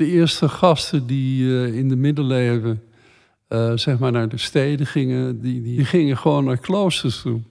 De 0.00 0.06
eerste 0.06 0.48
gasten 0.48 1.06
die 1.06 1.42
uh, 1.42 1.74
in 1.74 1.88
de 1.88 1.96
middeleeuwen 1.96 2.82
uh, 3.48 3.72
zeg 3.74 3.98
maar 3.98 4.12
naar 4.12 4.28
de 4.28 4.38
steden 4.38 4.86
gingen, 4.86 5.40
die, 5.40 5.62
die 5.62 5.84
gingen 5.84 6.16
gewoon 6.16 6.44
naar 6.44 6.58
kloosters 6.58 7.22
toe. 7.22 7.42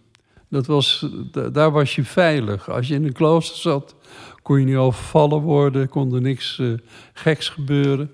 Dat 0.48 0.66
was, 0.66 1.05
daar 1.52 1.71
was 1.71 1.96
je 1.96 2.04
veilig. 2.04 2.70
Als 2.70 2.88
je 2.88 2.93
in 2.93 3.05
een 3.05 3.14
klooster 3.14 3.57
zat, 3.57 3.96
kon 4.41 4.59
je 4.59 4.66
niet 4.66 4.75
overvallen 4.75 5.41
worden, 5.41 5.89
kon 5.89 6.14
er 6.14 6.21
niks 6.21 6.57
uh, 6.57 6.77
geks 7.14 7.50
gebeuren. 7.50 8.12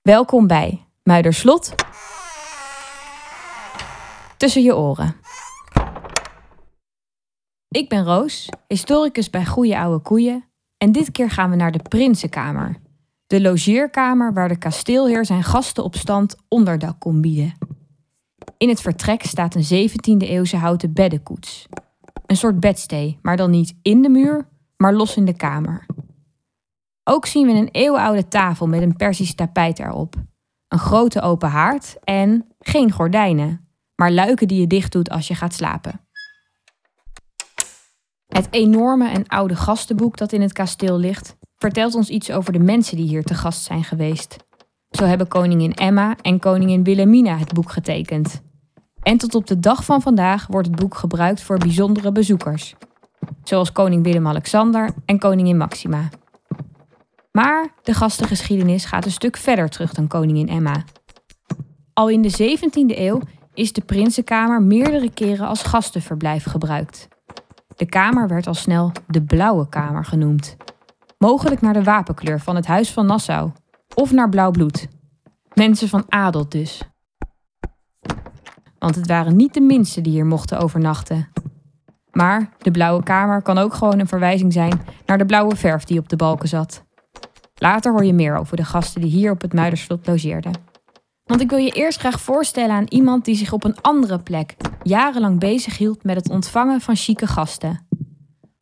Welkom 0.00 0.46
bij 0.46 0.86
Muiderslot. 1.02 1.74
Tussen 4.36 4.62
je 4.62 4.76
oren. 4.76 5.16
Ik 7.68 7.88
ben 7.88 8.04
Roos, 8.04 8.48
historicus 8.68 9.30
bij 9.30 9.46
Goeie 9.46 9.78
Oude 9.78 10.02
Koeien. 10.02 10.51
En 10.82 10.92
dit 10.92 11.10
keer 11.10 11.30
gaan 11.30 11.50
we 11.50 11.56
naar 11.56 11.72
de 11.72 11.82
Prinsenkamer. 11.88 12.76
De 13.26 13.40
logeerkamer 13.40 14.32
waar 14.32 14.48
de 14.48 14.58
kasteelheer 14.58 15.24
zijn 15.24 15.42
gasten 15.42 15.84
op 15.84 15.96
stand 15.96 16.36
onderdak 16.48 17.00
kon 17.00 17.20
bieden. 17.20 17.54
In 18.56 18.68
het 18.68 18.80
vertrek 18.80 19.22
staat 19.22 19.54
een 19.54 19.90
17e-eeuwse 19.90 20.56
houten 20.56 20.92
beddenkoets. 20.92 21.68
Een 22.26 22.36
soort 22.36 22.60
bedstee, 22.60 23.18
maar 23.22 23.36
dan 23.36 23.50
niet 23.50 23.74
in 23.82 24.02
de 24.02 24.08
muur, 24.08 24.48
maar 24.76 24.94
los 24.94 25.16
in 25.16 25.24
de 25.24 25.36
kamer. 25.36 25.86
Ook 27.04 27.26
zien 27.26 27.46
we 27.46 27.52
een 27.52 27.70
eeuwenoude 27.72 28.28
tafel 28.28 28.66
met 28.66 28.82
een 28.82 28.96
Persisch 28.96 29.34
tapijt 29.34 29.78
erop. 29.78 30.14
Een 30.68 30.78
grote 30.78 31.20
open 31.20 31.48
haard 31.48 31.96
en 32.04 32.46
geen 32.58 32.92
gordijnen, 32.92 33.68
maar 33.94 34.12
luiken 34.12 34.48
die 34.48 34.60
je 34.60 34.66
dicht 34.66 34.92
doet 34.92 35.10
als 35.10 35.28
je 35.28 35.34
gaat 35.34 35.54
slapen. 35.54 36.00
Het 38.32 38.48
enorme 38.50 39.08
en 39.08 39.26
oude 39.26 39.56
gastenboek 39.56 40.16
dat 40.16 40.32
in 40.32 40.40
het 40.40 40.52
kasteel 40.52 40.98
ligt, 40.98 41.36
vertelt 41.56 41.94
ons 41.94 42.08
iets 42.08 42.30
over 42.30 42.52
de 42.52 42.58
mensen 42.58 42.96
die 42.96 43.06
hier 43.06 43.24
te 43.24 43.34
gast 43.34 43.62
zijn 43.62 43.84
geweest. 43.84 44.36
Zo 44.90 45.04
hebben 45.04 45.28
koningin 45.28 45.74
Emma 45.74 46.16
en 46.22 46.38
koningin 46.38 46.84
Wilhelmina 46.84 47.36
het 47.36 47.52
boek 47.52 47.70
getekend. 47.70 48.42
En 49.02 49.18
tot 49.18 49.34
op 49.34 49.46
de 49.46 49.60
dag 49.60 49.84
van 49.84 50.02
vandaag 50.02 50.46
wordt 50.46 50.68
het 50.68 50.76
boek 50.76 50.94
gebruikt 50.94 51.42
voor 51.42 51.58
bijzondere 51.58 52.12
bezoekers, 52.12 52.74
zoals 53.42 53.72
koning 53.72 54.04
Willem-Alexander 54.04 54.94
en 55.04 55.18
koningin 55.18 55.56
Maxima. 55.56 56.08
Maar 57.32 57.74
de 57.82 57.94
gastengeschiedenis 57.94 58.84
gaat 58.84 59.04
een 59.04 59.10
stuk 59.10 59.36
verder 59.36 59.68
terug 59.68 59.92
dan 59.92 60.08
koningin 60.08 60.48
Emma. 60.48 60.84
Al 61.92 62.08
in 62.08 62.22
de 62.22 62.56
17e 62.56 62.98
eeuw 62.98 63.20
is 63.54 63.72
de 63.72 63.80
Prinsenkamer 63.80 64.62
meerdere 64.62 65.10
keren 65.10 65.46
als 65.46 65.62
gastenverblijf 65.62 66.44
gebruikt. 66.44 67.08
De 67.76 67.86
kamer 67.86 68.28
werd 68.28 68.46
al 68.46 68.54
snel 68.54 68.92
de 69.06 69.22
Blauwe 69.22 69.68
Kamer 69.68 70.04
genoemd. 70.04 70.56
Mogelijk 71.18 71.60
naar 71.60 71.72
de 71.72 71.82
wapenkleur 71.82 72.40
van 72.40 72.56
het 72.56 72.66
Huis 72.66 72.92
van 72.92 73.06
Nassau 73.06 73.50
of 73.94 74.12
naar 74.12 74.28
blauw 74.28 74.50
bloed. 74.50 74.88
Mensen 75.54 75.88
van 75.88 76.04
adel 76.08 76.48
dus. 76.48 76.82
Want 78.78 78.94
het 78.94 79.06
waren 79.06 79.36
niet 79.36 79.54
de 79.54 79.60
minsten 79.60 80.02
die 80.02 80.12
hier 80.12 80.26
mochten 80.26 80.58
overnachten. 80.58 81.28
Maar 82.10 82.48
de 82.58 82.70
Blauwe 82.70 83.02
Kamer 83.02 83.42
kan 83.42 83.58
ook 83.58 83.74
gewoon 83.74 83.98
een 83.98 84.08
verwijzing 84.08 84.52
zijn 84.52 84.80
naar 85.06 85.18
de 85.18 85.26
blauwe 85.26 85.56
verf 85.56 85.84
die 85.84 85.98
op 85.98 86.08
de 86.08 86.16
balken 86.16 86.48
zat. 86.48 86.84
Later 87.54 87.92
hoor 87.92 88.04
je 88.04 88.12
meer 88.12 88.36
over 88.36 88.56
de 88.56 88.64
gasten 88.64 89.00
die 89.00 89.10
hier 89.10 89.30
op 89.30 89.40
het 89.40 89.52
Muiderslot 89.52 90.06
logeerden. 90.06 90.52
Want 91.32 91.44
ik 91.44 91.50
wil 91.50 91.58
je 91.58 91.70
eerst 91.70 91.98
graag 91.98 92.20
voorstellen 92.20 92.74
aan 92.74 92.86
iemand 92.88 93.24
die 93.24 93.34
zich 93.34 93.52
op 93.52 93.64
een 93.64 93.80
andere 93.80 94.18
plek 94.18 94.56
jarenlang 94.82 95.38
bezighield 95.38 96.04
met 96.04 96.16
het 96.16 96.30
ontvangen 96.30 96.80
van 96.80 96.96
chique 96.96 97.26
gasten. 97.26 97.86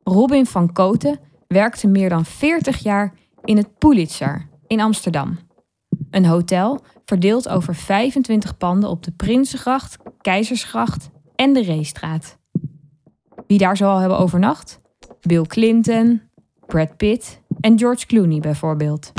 Robin 0.03 0.47
van 0.47 0.73
Koten 0.73 1.21
werkte 1.47 1.87
meer 1.87 2.09
dan 2.09 2.25
40 2.25 2.79
jaar 2.79 3.15
in 3.45 3.57
het 3.57 3.79
Pulitzer 3.79 4.49
in 4.67 4.81
Amsterdam. 4.81 5.39
Een 6.11 6.25
hotel 6.25 6.81
verdeeld 7.05 7.49
over 7.49 7.75
25 7.75 8.57
panden 8.57 8.91
op 8.91 9.03
de 9.03 9.13
Prinsengracht, 9.13 9.97
Keizersgracht 10.21 11.11
en 11.35 11.53
de 11.53 11.63
Reestraat. 11.63 12.39
Wie 13.47 13.59
daar 13.59 13.77
zoal 13.77 13.99
hebben 13.99 14.19
overnacht? 14.19 14.81
Bill 15.21 15.43
Clinton, 15.43 16.23
Brad 16.67 16.97
Pitt 16.97 17.41
en 17.61 17.79
George 17.79 18.07
Clooney 18.07 18.41
bijvoorbeeld. 18.41 19.13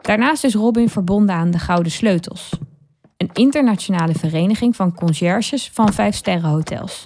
Daarnaast 0.00 0.44
is 0.44 0.54
Robin 0.54 0.88
verbonden 0.88 1.34
aan 1.34 1.50
de 1.50 1.58
Gouden 1.58 1.92
Sleutels, 1.92 2.58
een 3.18 3.30
internationale 3.32 4.14
vereniging 4.14 4.76
van 4.76 4.94
conciërges 4.94 5.70
van 5.72 5.92
vijfsterrenhotels. 5.92 7.04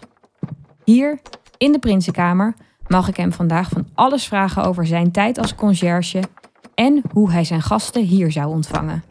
Hier, 0.84 1.21
in 1.59 1.73
de 1.73 1.78
Prinsenkamer, 1.78 2.55
mag 2.87 3.09
ik 3.09 3.17
hem 3.17 3.33
vandaag 3.33 3.69
van 3.69 3.87
alles 3.95 4.27
vragen 4.27 4.65
over 4.65 4.87
zijn 4.87 5.11
tijd 5.11 5.39
als 5.39 5.55
conciërge 5.55 6.23
en 6.75 7.03
hoe 7.12 7.31
hij 7.31 7.45
zijn 7.45 7.62
gasten 7.62 8.03
hier 8.03 8.33
zou 8.33 8.49
ontvangen. 8.49 9.05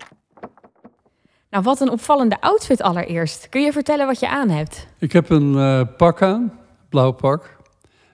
Nou, 1.49 1.63
wat 1.63 1.81
een 1.81 1.89
opvallende 1.89 2.41
outfit 2.41 2.81
allereerst. 2.81 3.49
Kun 3.49 3.61
je 3.61 3.71
vertellen 3.71 4.05
wat 4.05 4.19
je 4.19 4.29
aan 4.29 4.49
hebt? 4.49 4.87
Ik 4.99 5.11
heb 5.11 5.29
een 5.29 5.53
uh, 5.53 5.81
pak 5.97 6.21
aan, 6.21 6.53
blauw 6.89 7.11
pak, 7.11 7.57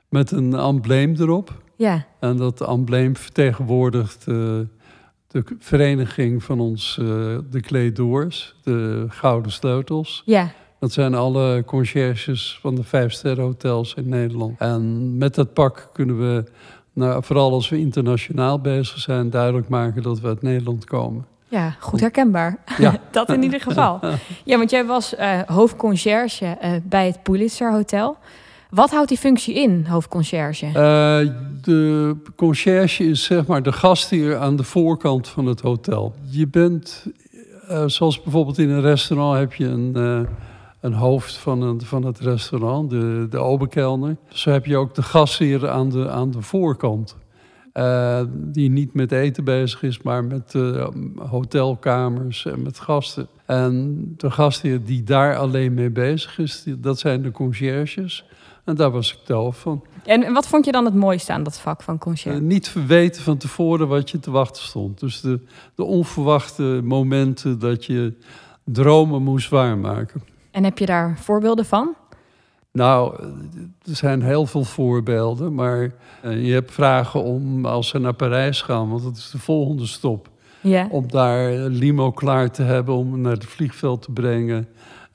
met 0.09 0.31
een 0.31 0.54
embleem 0.54 1.16
erop. 1.19 1.54
Ja. 1.75 2.06
En 2.19 2.38
dat 2.38 2.62
embleem 2.62 3.16
vertegenwoordigt 3.16 4.25
uh, 4.28 4.59
de 5.44 5.56
vereniging 5.59 6.44
van 6.44 6.59
ons, 6.59 6.98
uh, 7.02 7.08
de 7.52 7.62
Kleedoors, 7.62 8.56
de 8.64 9.06
Gouden 9.09 9.52
Sleutels. 9.52 10.22
Ja. 10.25 10.52
Dat 10.80 10.92
zijn 10.92 11.14
alle 11.14 11.64
conciërges 11.66 12.58
van 12.62 12.75
de 12.75 12.84
vijfsterrenhotels 12.84 13.94
in 13.94 14.09
Nederland. 14.09 14.59
En 14.59 15.18
met 15.18 15.36
dat 15.36 15.53
pak 15.53 15.90
kunnen 15.94 16.20
we, 16.20 16.44
nou, 16.94 17.24
vooral 17.24 17.52
als 17.52 17.70
we 17.70 17.80
internationaal 17.80 18.59
bezig 18.59 18.98
zijn, 18.98 19.30
duidelijk 19.30 19.70
maken 19.70 20.02
dat 20.02 20.20
we 20.20 20.28
uit 20.28 20.42
Nederland 20.42 20.86
komen. 20.86 21.25
Ja, 21.48 21.75
goed 21.80 22.00
herkenbaar. 22.00 22.58
Ja. 22.78 23.00
dat 23.12 23.30
in 23.30 23.44
ieder 23.44 23.62
geval. 23.62 24.00
Ja, 24.44 24.58
want 24.58 24.69
jij 24.69 24.86
was 24.86 25.14
uh, 25.14 25.40
hoofdconciërge 25.46 26.58
uh, 26.64 26.72
bij 26.84 27.06
het 27.06 27.24
Pulitzer 27.24 27.72
Hotel. 27.72 28.18
Wat 28.69 28.91
houdt 28.91 29.09
die 29.09 29.17
functie 29.17 29.55
in, 29.55 29.85
hoofdconciërge? 29.85 30.66
Uh, 30.66 30.73
de 31.61 32.16
conciërge 32.35 33.03
is 33.03 33.23
zeg 33.23 33.45
maar 33.45 33.63
de 33.63 33.72
gastheer 33.72 34.38
aan 34.38 34.55
de 34.55 34.63
voorkant 34.63 35.28
van 35.28 35.45
het 35.45 35.61
hotel. 35.61 36.16
Je 36.29 36.47
bent, 36.47 37.06
zoals 37.85 38.22
bijvoorbeeld 38.22 38.57
in 38.57 38.69
een 38.69 38.81
restaurant 38.81 39.39
heb 39.39 39.53
je 39.53 39.66
een 39.66 39.95
een 40.79 40.94
hoofd 40.94 41.38
van, 41.38 41.81
van 41.83 42.06
het 42.06 42.19
restaurant, 42.19 42.89
de, 42.89 43.27
de 43.29 43.38
oberkelner. 43.38 44.17
Zo 44.27 44.51
heb 44.51 44.66
je 44.66 44.77
ook 44.77 44.95
de 44.95 45.01
gastheer 45.01 45.69
aan 45.69 45.89
de, 45.89 46.09
aan 46.09 46.31
de 46.31 46.41
voorkant. 46.41 47.16
Die 48.33 48.69
niet 48.69 48.94
met 48.94 49.11
eten 49.11 49.44
bezig 49.44 49.83
is, 49.83 50.01
maar 50.01 50.23
met 50.23 50.53
hotelkamers 51.16 52.45
en 52.45 52.61
met 52.61 52.79
gasten. 52.79 53.27
En 53.45 54.03
de 54.17 54.31
gastheer 54.31 54.83
die 54.83 55.03
daar 55.03 55.38
alleen 55.38 55.73
mee 55.73 55.89
bezig 55.89 56.39
is, 56.39 56.63
dat 56.77 57.00
zijn 57.00 57.22
de 57.22 57.31
conciërges. 57.31 58.25
En 58.67 58.75
daar 58.75 58.91
was 58.91 59.13
ik 59.13 59.19
de 59.25 59.50
van. 59.51 59.83
En 60.05 60.33
wat 60.33 60.47
vond 60.47 60.66
je 60.66 60.72
dan 60.72 60.85
het 60.85 60.95
mooiste 60.95 61.33
aan 61.33 61.44
dat 61.44 61.59
vak 61.59 61.81
van 61.81 61.97
conciërge? 61.97 62.39
Uh, 62.39 62.45
niet 62.45 62.69
verweten 62.69 63.22
van 63.22 63.38
tevoren 63.38 63.88
wat 63.88 64.09
je 64.09 64.19
te 64.19 64.31
wachten 64.31 64.63
stond. 64.63 65.00
Dus 65.00 65.22
de, 65.22 65.39
de 65.75 65.83
onverwachte 65.83 66.81
momenten 66.83 67.59
dat 67.59 67.85
je 67.85 68.13
dromen 68.63 69.23
moest 69.23 69.50
waarmaken. 69.50 70.23
En 70.51 70.63
heb 70.63 70.77
je 70.77 70.85
daar 70.85 71.17
voorbeelden 71.19 71.66
van? 71.66 71.95
Nou, 72.72 73.23
er 73.83 73.95
zijn 73.95 74.22
heel 74.22 74.45
veel 74.45 74.63
voorbeelden, 74.63 75.53
maar 75.53 75.94
je 76.22 76.53
hebt 76.53 76.72
vragen 76.72 77.23
om 77.23 77.66
als 77.66 77.88
ze 77.88 78.00
naar 78.00 78.13
Parijs 78.13 78.61
gaan, 78.61 78.89
want 78.89 79.03
dat 79.03 79.17
is 79.17 79.29
de 79.29 79.39
volgende 79.39 79.85
stop. 79.85 80.29
Ja. 80.61 80.88
Om 80.91 81.11
daar 81.11 81.51
limo 81.51 82.11
klaar 82.11 82.51
te 82.51 82.63
hebben 82.63 82.95
om 82.95 83.22
naar 83.22 83.31
het 83.31 83.45
vliegveld 83.45 84.01
te 84.01 84.11
brengen. 84.11 84.67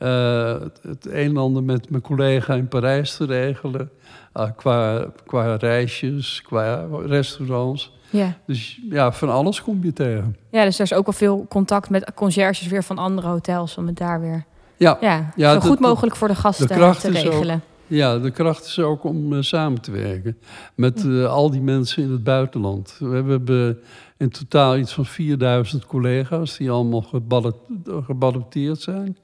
Uh, 0.02 0.54
het 0.82 1.06
een 1.06 1.28
en 1.28 1.36
ander 1.36 1.62
met 1.62 1.90
mijn 1.90 2.02
collega 2.02 2.54
in 2.54 2.68
Parijs 2.68 3.16
te 3.16 3.24
regelen. 3.24 3.90
Uh, 4.36 4.48
qua, 4.56 5.06
qua 5.26 5.54
reisjes, 5.54 6.42
qua 6.42 6.86
restaurants. 7.06 7.92
Ja. 8.10 8.36
Dus 8.46 8.80
ja, 8.90 9.12
van 9.12 9.30
alles 9.30 9.62
kom 9.62 9.78
je 9.82 9.92
tegen. 9.92 10.36
Ja, 10.50 10.64
dus 10.64 10.78
er 10.78 10.84
is 10.84 10.94
ook 10.94 11.04
wel 11.04 11.14
veel 11.14 11.46
contact 11.48 11.90
met 11.90 12.12
conciërges 12.14 12.66
weer 12.66 12.84
van 12.84 12.98
andere 12.98 13.28
hotels 13.28 13.76
om 13.76 13.86
het 13.86 13.96
daar 13.96 14.20
weer 14.20 14.44
ja, 14.82 14.98
ja, 15.00 15.32
ja 15.36 15.52
zo 15.52 15.60
goed 15.60 15.80
mogelijk 15.80 16.16
voor 16.16 16.28
de 16.28 16.34
gasten 16.34 16.68
de 16.68 16.94
te 17.00 17.10
regelen. 17.10 17.54
Ook, 17.54 17.60
ja, 17.86 18.18
de 18.18 18.30
kracht 18.30 18.64
is 18.64 18.78
ook 18.78 19.04
om 19.04 19.32
uh, 19.32 19.42
samen 19.42 19.80
te 19.80 19.90
werken 19.90 20.38
met 20.74 21.02
uh, 21.04 21.26
al 21.26 21.50
die 21.50 21.60
mensen 21.60 22.02
in 22.02 22.10
het 22.10 22.24
buitenland. 22.24 22.96
We 22.98 23.14
hebben 23.14 23.78
in 24.16 24.30
totaal 24.30 24.76
iets 24.76 24.92
van 24.92 25.06
4000 25.06 25.86
collega's 25.86 26.56
die 26.56 26.70
allemaal 26.70 27.04
geballoteerd 28.06 28.80
zijn. 28.80 29.16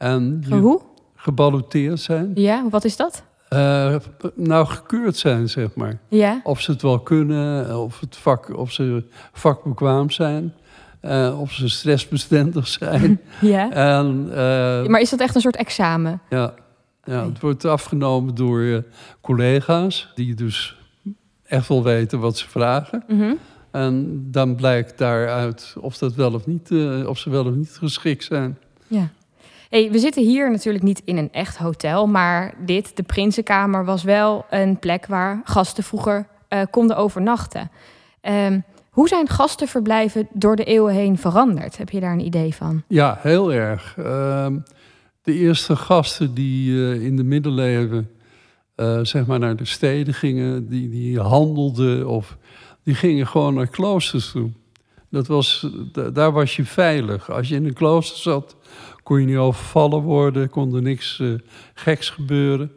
En 0.00 0.44
Hoe? 0.50 0.80
Geballoteerd 1.14 2.00
zijn. 2.00 2.30
Ja, 2.34 2.68
wat 2.70 2.84
is 2.84 2.96
dat? 2.96 3.22
Uh, 3.52 3.96
nou, 4.34 4.66
gekeurd 4.66 5.16
zijn, 5.16 5.48
zeg 5.48 5.74
maar. 5.74 5.98
Ja. 6.08 6.40
Of 6.42 6.60
ze 6.60 6.70
het 6.70 6.82
wel 6.82 7.00
kunnen, 7.00 7.78
of, 7.78 8.00
het 8.00 8.16
vak, 8.16 8.56
of 8.56 8.72
ze 8.72 9.04
vakbekwaam 9.32 10.10
zijn. 10.10 10.54
Uh, 11.02 11.40
of 11.40 11.52
ze 11.52 11.68
stressbestendig 11.68 12.68
zijn. 12.78 13.20
ja. 13.40 13.70
En, 13.70 14.26
uh, 14.28 14.34
maar 14.86 15.00
is 15.00 15.10
dat 15.10 15.20
echt 15.20 15.34
een 15.34 15.40
soort 15.40 15.56
examen? 15.56 16.20
Ja, 16.30 16.54
ja 17.04 17.26
het 17.26 17.40
wordt 17.40 17.64
afgenomen 17.64 18.34
door 18.34 18.84
collega's 19.20 20.12
die 20.14 20.34
dus 20.34 20.76
echt 21.46 21.68
wel 21.68 21.82
weten 21.82 22.20
wat 22.20 22.38
ze 22.38 22.48
vragen. 22.48 23.04
Mm 23.08 23.18
-hmm. 23.18 23.38
En 23.70 24.26
dan 24.30 24.54
blijkt 24.54 24.98
daaruit 24.98 25.74
of, 25.80 25.98
dat 25.98 26.14
wel 26.14 26.34
of, 26.34 26.46
niet, 26.46 26.70
eh, 26.70 27.06
of 27.06 27.18
ze 27.18 27.30
wel 27.30 27.46
of 27.46 27.54
niet 27.54 27.76
geschikt 27.78 28.24
zijn. 28.24 28.58
Ja. 28.86 29.10
Hey, 29.70 29.90
we 29.90 29.98
zitten 29.98 30.22
hier 30.22 30.50
natuurlijk 30.50 30.84
niet 30.84 31.02
in 31.04 31.16
een 31.16 31.32
echt 31.32 31.56
hotel, 31.56 32.06
maar 32.06 32.54
dit, 32.64 32.96
de 32.96 33.02
Prinsenkamer, 33.02 33.84
was 33.84 34.02
wel 34.02 34.46
een 34.50 34.78
plek 34.78 35.06
waar 35.06 35.40
gasten 35.44 35.84
vroeger 35.84 36.26
eh, 36.48 36.62
konden 36.70 36.96
overnachten. 36.96 37.70
Ehm, 38.20 38.60
hoe 38.90 39.08
zijn 39.08 39.28
gastenverblijven 39.28 40.28
door 40.32 40.56
de 40.56 40.64
eeuwen 40.64 40.94
heen 40.94 41.18
veranderd? 41.18 41.76
Heb 41.76 41.90
je 41.90 42.00
daar 42.00 42.12
een 42.12 42.24
idee 42.24 42.54
van? 42.54 42.82
Ja, 42.88 43.18
heel 43.20 43.52
erg. 43.52 43.94
Ehm, 43.98 44.58
de 45.22 45.34
eerste 45.34 45.76
gasten 45.76 46.34
die 46.34 46.72
eh, 46.72 47.04
in 47.04 47.16
de 47.16 47.24
middeleeuwen 47.24 48.10
eh, 48.74 48.98
zeg 49.02 49.26
maar 49.26 49.38
naar 49.38 49.56
de 49.56 49.64
steden 49.64 50.14
gingen, 50.14 50.68
die, 50.68 50.88
die 50.88 51.20
handelden 51.20 52.08
of 52.08 52.36
die 52.84 52.94
gingen 52.94 53.26
gewoon 53.26 53.54
naar 53.54 53.68
kloosters 53.68 54.30
toe. 54.30 54.50
Dat 55.10 55.26
was, 55.26 55.66
daar 56.12 56.32
was 56.32 56.56
je 56.56 56.64
veilig. 56.64 57.30
Als 57.30 57.48
je 57.48 57.54
in 57.54 57.64
een 57.64 57.72
klooster 57.72 58.18
zat, 58.18 58.56
kon 59.10 59.20
je 59.20 59.26
niet 59.26 59.36
overvallen 59.36 60.02
worden, 60.02 60.50
kon 60.50 60.74
er 60.74 60.82
niks 60.82 61.18
uh, 61.18 61.38
geks 61.74 62.10
gebeuren. 62.10 62.72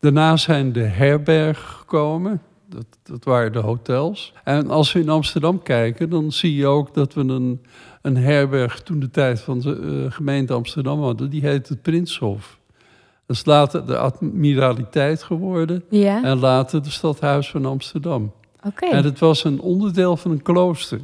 Daarna 0.00 0.36
zijn 0.36 0.72
de 0.72 0.82
herbergen 0.82 1.68
gekomen. 1.68 2.42
Dat, 2.66 2.86
dat 3.02 3.24
waren 3.24 3.52
de 3.52 3.58
hotels. 3.58 4.32
En 4.44 4.70
als 4.70 4.92
we 4.92 5.00
in 5.00 5.08
Amsterdam 5.08 5.62
kijken, 5.62 6.10
dan 6.10 6.32
zie 6.32 6.54
je 6.54 6.66
ook 6.66 6.94
dat 6.94 7.14
we 7.14 7.20
een, 7.20 7.62
een 8.02 8.16
herberg 8.16 8.82
toen 8.82 8.98
de 8.98 9.10
tijd 9.10 9.40
van 9.40 9.58
de 9.58 9.78
uh, 9.80 10.12
gemeente 10.12 10.52
Amsterdam 10.52 11.02
hadden. 11.02 11.30
Die 11.30 11.42
heet 11.42 11.68
het 11.68 11.82
Prinshof. 11.82 12.58
Dat 13.26 13.36
is 13.36 13.44
later 13.44 13.86
de 13.86 13.98
admiraliteit 13.98 15.22
geworden. 15.22 15.84
Ja. 15.90 16.24
En 16.24 16.38
later 16.38 16.82
de 16.82 16.90
stadhuis 16.90 17.50
van 17.50 17.66
Amsterdam. 17.66 18.32
Oké. 18.62 18.86
En 18.86 19.04
het 19.04 19.18
was 19.18 19.44
een 19.44 19.60
onderdeel 19.60 20.16
van 20.16 20.30
een 20.30 20.42
klooster. 20.42 21.00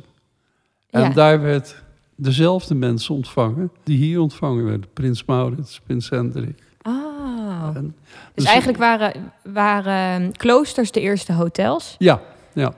En 0.91 1.03
Ja. 1.03 1.09
daar 1.09 1.41
werd 1.41 1.84
dezelfde 2.17 2.75
mensen 2.75 3.15
ontvangen 3.15 3.71
die 3.85 3.99
hier 3.99 4.21
ontvangen 4.21 4.65
werden. 4.65 4.87
Prins 4.93 5.25
Maurits, 5.25 5.81
prins 5.87 6.11
Hendrik. 6.11 6.63
Oh. 6.83 7.71
En- 7.75 7.97
Dus 8.35 8.45
eigenlijk 8.45 8.79
waren, 8.79 9.33
waren 9.43 10.33
kloosters 10.33 10.91
de 10.91 11.01
eerste 11.01 11.33
hotels. 11.33 11.95
Ja, 11.99 12.21
ja. 12.53 12.73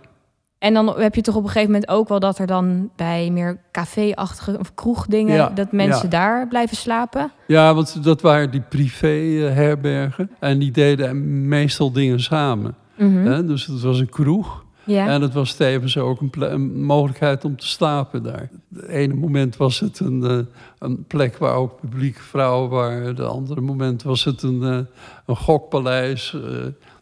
En 0.59 0.75
dan 0.75 1.01
heb 1.01 1.15
je 1.15 1.21
toch 1.21 1.35
op 1.35 1.43
een 1.43 1.49
gegeven 1.49 1.71
moment 1.73 1.91
ook 1.91 2.09
wel 2.09 2.21
dat 2.21 2.39
er 2.39 2.47
dan 2.47 2.91
bij 2.97 3.31
meer 3.31 3.59
café-achtige 3.73 4.59
of 4.59 4.75
kroegdingen... 4.75 5.35
Ja, 5.35 5.49
dat 5.49 5.73
mensen 5.73 6.03
ja. 6.03 6.09
daar 6.09 6.49
blijven 6.49 6.77
slapen. 6.77 7.33
ja, 7.47 7.75
want 7.75 8.05
dat 8.05 8.21
waren 8.21 8.51
die 8.51 8.61
privé-herbergen. 8.61 10.31
En 10.41 10.59
die 10.59 10.71
deden 10.71 11.49
meestal 11.49 11.93
dingen 11.93 12.21
samen. 12.21 12.75
Mhm. 12.97 13.47
Dus 13.47 13.67
het 13.67 13.81
was 13.81 13.99
een 13.99 14.09
kroeg. 14.09 14.65
Ja. 14.87 15.07
En 15.07 15.23
het 15.23 15.33
was 15.33 15.55
tevens 15.55 15.99
ook 15.99 16.21
een, 16.21 16.85
mogelijkheid 16.85 17.45
om 17.45 17.57
te 17.57 17.67
slapen 17.67 18.23
daar. 18.23 18.51
Het 18.75 18.87
ene 18.87 19.15
moment 19.15 19.57
was 19.57 19.81
het 19.81 20.01
een, 20.01 20.25
eh, 20.25 20.39
een 20.79 21.05
plek 21.07 21.37
waar 21.37 21.55
ook 21.55 21.81
publieke 21.81 22.23
vrouwen 22.23 22.71
waren. 22.71 23.07
Het 23.07 23.21
andere 23.21 23.61
moment 23.61 24.03
was 24.03 24.25
het 24.25 24.43
een, 24.43 24.63
eh, 24.63 24.79
een 25.27 25.37
gokpaleis. 25.37 26.37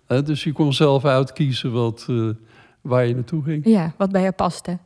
eh, 0.07 0.19
dus 0.25 0.45
je 0.45 0.53
kon 0.53 0.73
zelf 0.73 1.05
uitkiezen 1.05 1.73
wat, 1.73 2.07
waar 2.81 3.07
je 3.07 3.15
naartoe 3.15 3.43
ging. 3.43 3.67
ja, 3.67 3.93
wat 3.97 4.13
bij 4.13 4.23
je 4.23 4.33
paste. 4.33 4.79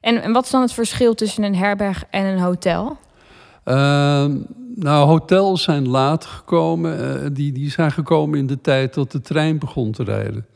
En, 0.00 0.22
en 0.22 0.32
wat 0.32 0.44
is 0.44 0.50
dan 0.50 0.60
het 0.60 0.72
verschil 0.72 1.14
tussen 1.14 1.42
een 1.42 1.56
herberg 1.56 2.04
en 2.10 2.24
een 2.24 2.38
hotel? 2.38 2.96
Ehm, 3.64 4.36
nou, 4.74 5.06
hotels 5.06 5.62
zijn 5.62 5.88
later 5.88 6.30
gekomen. 6.30 7.34
die, 7.34 7.52
die 7.52 7.70
zijn 7.70 7.92
gekomen 7.92 8.38
in 8.38 8.46
de 8.46 8.60
tijd 8.60 8.94
dat 8.94 9.12
de 9.12 9.20
trein 9.20 9.58
begon 9.58 9.92
te 9.92 10.04
rijden. 10.04 10.46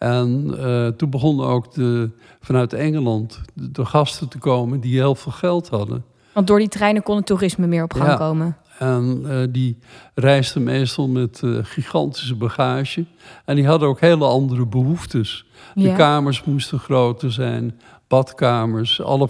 En 0.00 0.54
eh, 0.58 0.86
toen 0.86 1.10
begonnen 1.10 1.46
ook 1.46 1.74
de, 1.74 2.10
vanuit 2.40 2.72
Engeland 2.72 3.40
de, 3.54 3.70
de 3.70 3.84
gasten 3.84 4.28
te 4.28 4.38
komen 4.38 4.80
die 4.80 4.94
heel 4.98 5.14
veel 5.14 5.32
geld 5.32 5.68
hadden. 5.68 6.04
Want 6.32 6.46
door 6.46 6.58
die 6.58 6.68
treinen 6.68 7.02
kon 7.02 7.16
het 7.16 7.26
toerisme 7.26 7.66
meer 7.66 7.82
op 7.82 7.92
gang 7.92 8.08
Ja. 8.08 8.16
komen. 8.16 8.56
En 8.78 9.22
eh, 9.28 9.36
die 9.50 9.78
reisden 10.14 10.62
meestal 10.62 11.08
met 11.08 11.40
eh, 11.44 11.50
gigantische 11.62 12.34
bagage. 12.34 13.04
En 13.44 13.56
die 13.56 13.66
hadden 13.66 13.88
ook 13.88 14.00
hele 14.00 14.24
andere 14.24 14.66
behoeftes. 14.66 15.46
De 15.74 15.80
Ja. 15.80 15.94
kamers 15.96 16.44
moesten 16.44 16.78
groter 16.78 17.32
zijn, 17.32 17.80
badkamers, 18.08 19.02
alle 19.02 19.28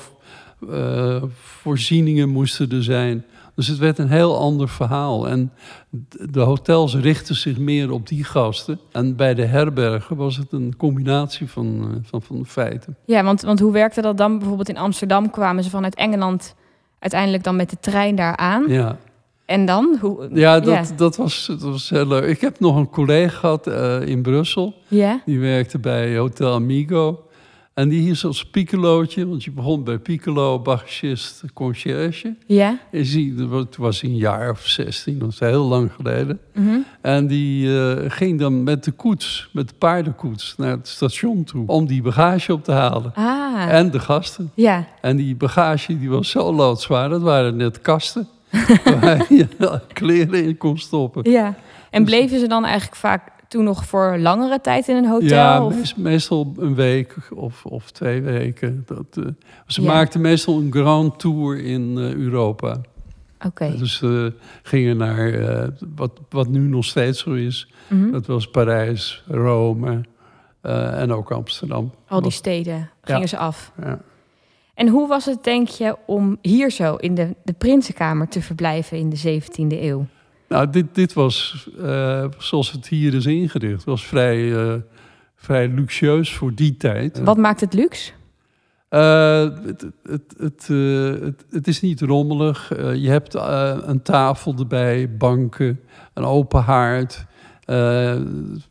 voorzieningen 1.32 2.28
moesten 2.28 2.70
er 2.70 2.82
zijn. 2.84 3.24
Dus 3.60 3.68
het 3.68 3.78
werd 3.78 3.98
een 3.98 4.08
heel 4.08 4.38
ander 4.38 4.68
verhaal. 4.68 5.28
En 5.28 5.52
de 6.30 6.40
hotels 6.40 6.94
richtten 6.94 7.34
zich 7.34 7.58
meer 7.58 7.90
op 7.90 8.08
die 8.08 8.24
gasten. 8.24 8.80
En 8.92 9.16
bij 9.16 9.34
de 9.34 9.44
herbergen 9.44 10.16
was 10.16 10.36
het 10.36 10.52
een 10.52 10.74
combinatie 10.76 11.50
van, 11.50 11.80
eh, 11.80 11.96
van, 12.02 12.22
van 12.22 12.46
feiten. 12.46 12.96
Ja, 13.04 13.24
want, 13.24 13.42
want 13.42 13.60
hoe 13.60 13.72
werkte 13.72 14.00
dat 14.00 14.16
dan? 14.16 14.38
Bijvoorbeeld 14.38 14.68
in 14.68 14.76
Amsterdam 14.76 15.30
kwamen 15.30 15.64
ze 15.64 15.70
vanuit 15.70 15.94
Engeland 15.94 16.54
uiteindelijk 16.98 17.44
dan 17.44 17.56
met 17.56 17.70
de 17.70 17.76
trein 17.80 18.14
daar 18.14 18.36
aan. 18.36 18.64
Ja. 18.68 18.96
En 19.44 19.66
dan? 19.66 19.96
Hoe, 20.00 20.28
Ja, 20.32 20.60
dat, 20.60 20.92
Dat, 20.96 21.16
was, 21.16 21.46
dat 21.46 21.62
was 21.62 21.90
heel 21.90 22.06
leuk. 22.06 22.24
Ik 22.24 22.40
heb 22.40 22.60
nog 22.60 22.76
een 22.76 22.90
collega 22.90 23.38
gehad 23.38 23.66
eh, 23.66 24.00
in 24.00 24.22
Brussel. 24.22 24.74
Ja? 24.88 25.22
Die 25.24 25.40
werkte 25.40 25.78
bij 25.78 26.16
Hotel 26.16 26.52
Amigo. 26.52 27.24
En 27.74 27.88
die 27.88 28.00
hield 28.00 28.24
als 28.24 28.44
piccolootje, 28.46 29.28
want 29.28 29.44
je 29.44 29.50
begon 29.50 29.84
bij 29.84 29.98
piccolo, 29.98 30.58
bagagist, 30.60 31.42
conciërge. 31.54 32.34
Ja? 32.46 32.78
En 32.92 33.04
zie, 33.04 33.34
dat 33.34 33.48
was- 33.48 33.64
toen 33.70 33.84
was 33.84 34.00
hij 34.00 34.10
een 34.10 34.16
jaar 34.16 34.50
of 34.50 34.60
16, 34.66 35.18
dat 35.18 35.28
is 35.28 35.38
heel 35.38 35.64
lang 35.64 35.90
geleden. 35.92 36.40
Mhm. 36.54 36.78
En 37.00 37.26
die 37.26 37.78
eh, 37.80 38.10
ging 38.10 38.38
dan 38.38 38.62
met 38.62 38.84
de 38.84 38.90
koets, 38.90 39.48
met 39.52 39.68
de 39.68 39.74
paardenkoets, 39.78 40.54
naar 40.56 40.70
het 40.70 40.88
station 40.88 41.44
toe. 41.44 41.66
Om 41.66 41.86
die 41.86 42.02
bagage 42.02 42.52
op 42.52 42.64
te 42.64 42.72
halen. 42.72 43.12
Ah, 43.14 43.66
En 43.68 43.90
de 43.90 44.00
gasten. 44.00 44.50
ja. 44.54 44.86
En 45.00 45.16
die 45.16 45.36
bagage 45.36 45.98
die 45.98 46.10
was 46.10 46.30
zo 46.30 46.52
loodzwaar, 46.52 47.08
dat 47.08 47.22
waren 47.22 47.56
net 47.56 47.80
kasten. 47.80 48.28
waar 49.00 49.26
je 49.28 49.46
kleren 49.92 50.44
in 50.44 50.56
kon 50.56 50.78
stoppen. 50.78 51.30
ja. 51.30 51.54
En 51.90 52.04
bleven 52.04 52.38
ze 52.38 52.46
dan 52.48 52.64
eigenlijk 52.64 52.96
vaak 52.96 53.29
toen 53.50 53.64
nog 53.64 53.84
voor 53.86 54.18
langere 54.18 54.60
tijd 54.60 54.88
in 54.88 54.96
een 54.96 55.06
hotel? 55.06 55.28
Ja, 55.28 55.64
of? 55.64 55.96
meestal 55.96 56.54
een 56.58 56.74
week 56.74 57.16
of, 57.34 57.64
of 57.66 57.90
twee 57.90 58.22
weken. 58.22 58.82
Dat, 58.86 59.24
eh, 59.24 59.24
ze 59.66 59.82
Ja. 59.82 59.92
maakten 59.92 60.20
meestal 60.20 60.58
een 60.58 60.72
grand 60.72 61.18
tour 61.18 61.64
in 61.64 61.98
eh, 61.98 62.12
Europa. 62.14 62.80
Oké. 63.46 63.76
Dus 63.78 63.96
ze 63.96 64.32
gingen 64.62 64.96
naar 64.96 65.32
eh, 65.32 65.68
wat, 65.96 66.10
wat 66.28 66.48
nu 66.48 66.60
nog 66.60 66.84
steeds 66.84 67.20
zo 67.20 67.32
is. 67.32 67.68
Mhm. 67.88 68.10
Dat 68.10 68.26
was 68.26 68.50
Parijs, 68.50 69.24
Rome 69.28 70.00
eh, 70.60 71.00
en 71.00 71.12
ook 71.12 71.30
Amsterdam. 71.32 71.90
Al 72.08 72.20
die 72.22 72.30
steden 72.30 72.90
gingen 73.02 73.20
Ja. 73.20 73.26
ze 73.26 73.36
af. 73.36 73.72
Ja. 73.82 73.98
En 74.74 74.88
hoe 74.88 75.08
was 75.08 75.24
het, 75.24 75.44
denk 75.44 75.68
je, 75.68 75.96
om 76.06 76.38
hier 76.42 76.70
zo 76.70 76.94
in 76.96 77.14
de, 77.14 77.34
de 77.44 77.52
Prinsenkamer 77.52 78.28
te 78.28 78.42
verblijven 78.42 78.98
in 78.98 79.10
de 79.10 79.40
17e 79.42 79.80
eeuw? 79.82 80.06
Nou, 80.50 80.70
dit, 80.70 80.86
dit 80.94 81.12
was 81.12 81.68
eh, 81.82 82.24
zoals 82.38 82.72
het 82.72 82.88
hier 82.88 83.14
is 83.14 83.26
ingericht. 83.26 83.84
was 83.84 84.06
vrij, 84.06 84.54
eh, 84.56 84.74
vrij 85.36 85.68
luxueus 85.68 86.32
voor 86.34 86.54
die 86.54 86.76
tijd. 86.76 87.20
Wat 87.24 87.36
maakt 87.36 87.60
het 87.60 87.74
luxe? 87.74 88.12
Eh, 88.88 89.40
het, 89.64 89.86
het, 90.02 90.34
het, 90.38 90.66
eh, 90.70 91.20
het, 91.24 91.44
het 91.50 91.68
is 91.68 91.80
niet 91.80 92.00
rommelig. 92.00 92.72
Eh, 92.72 92.94
je 92.94 93.08
hebt 93.08 93.34
eh, 93.34 93.76
een 93.80 94.02
tafel 94.02 94.54
erbij, 94.58 95.16
banken, 95.16 95.80
een 96.14 96.24
open 96.24 96.62
haard. 96.62 97.24
eh, 97.64 98.20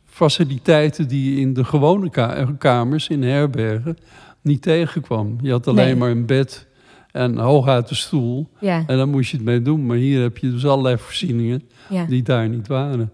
faciliteiten 0.04 1.08
die 1.08 1.34
je 1.34 1.40
in 1.40 1.52
de 1.54 1.64
gewone 1.64 2.10
ka- 2.10 2.46
kamers, 2.58 3.08
in 3.08 3.22
herbergen, 3.22 3.96
niet 4.42 4.62
tegenkwam. 4.62 5.36
Je 5.42 5.50
had 5.50 5.66
alleen 5.66 5.84
Nee. 5.86 5.96
maar 5.96 6.10
een 6.10 6.26
bed 6.26 6.66
en 7.12 7.38
hooguit 7.38 7.90
een 7.90 7.96
stoel. 7.96 8.48
Ja, 8.60 8.82
En 8.86 8.96
daar 8.96 9.08
moest 9.08 9.30
je 9.30 9.36
het 9.36 9.46
mee 9.46 9.62
doen. 9.62 9.86
Maar 9.86 9.96
hier 9.96 10.22
heb 10.22 10.38
je 10.38 10.50
dus 10.50 10.66
allerlei 10.66 10.96
voorzieningen 10.98 11.62
ja. 11.88 12.04
die 12.04 12.22
daar 12.22 12.48
niet 12.48 12.68
waren. 12.68 13.10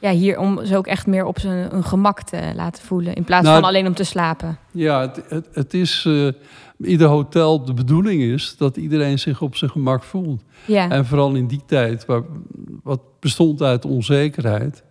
ja, 0.00 0.10
hier 0.10 0.38
om 0.38 0.64
ze 0.64 0.76
ook 0.76 0.86
echt 0.86 1.06
meer 1.06 1.24
op 1.24 1.38
zijn 1.38 1.84
gemak 1.84 2.22
te 2.22 2.52
laten 2.54 2.82
voelen. 2.84 3.14
In 3.14 3.24
plaats 3.24 3.44
Nou, 3.44 3.60
van 3.60 3.68
alleen 3.68 3.86
om 3.86 3.94
te 3.94 4.04
slapen. 4.04 4.58
Ja, 4.70 5.00
het, 5.00 5.22
het, 5.28 5.48
het 5.52 5.74
is... 5.74 6.04
eh, 6.06 6.28
ieder 6.88 7.08
hotel, 7.08 7.64
de 7.64 7.74
bedoeling 7.74 8.22
is 8.22 8.54
dat 8.58 8.76
iedereen 8.76 9.18
zich 9.18 9.40
op 9.40 9.56
zijn 9.56 9.70
gemak 9.70 10.02
voelt. 10.02 10.42
Ja, 10.64 10.90
En 10.90 11.06
vooral 11.06 11.34
in 11.34 11.46
die 11.46 11.62
tijd, 11.66 12.06
waar, 12.06 12.22
wat 12.82 13.00
bestond 13.20 13.62
uit 13.62 13.84
onzekerheid, 13.84 14.82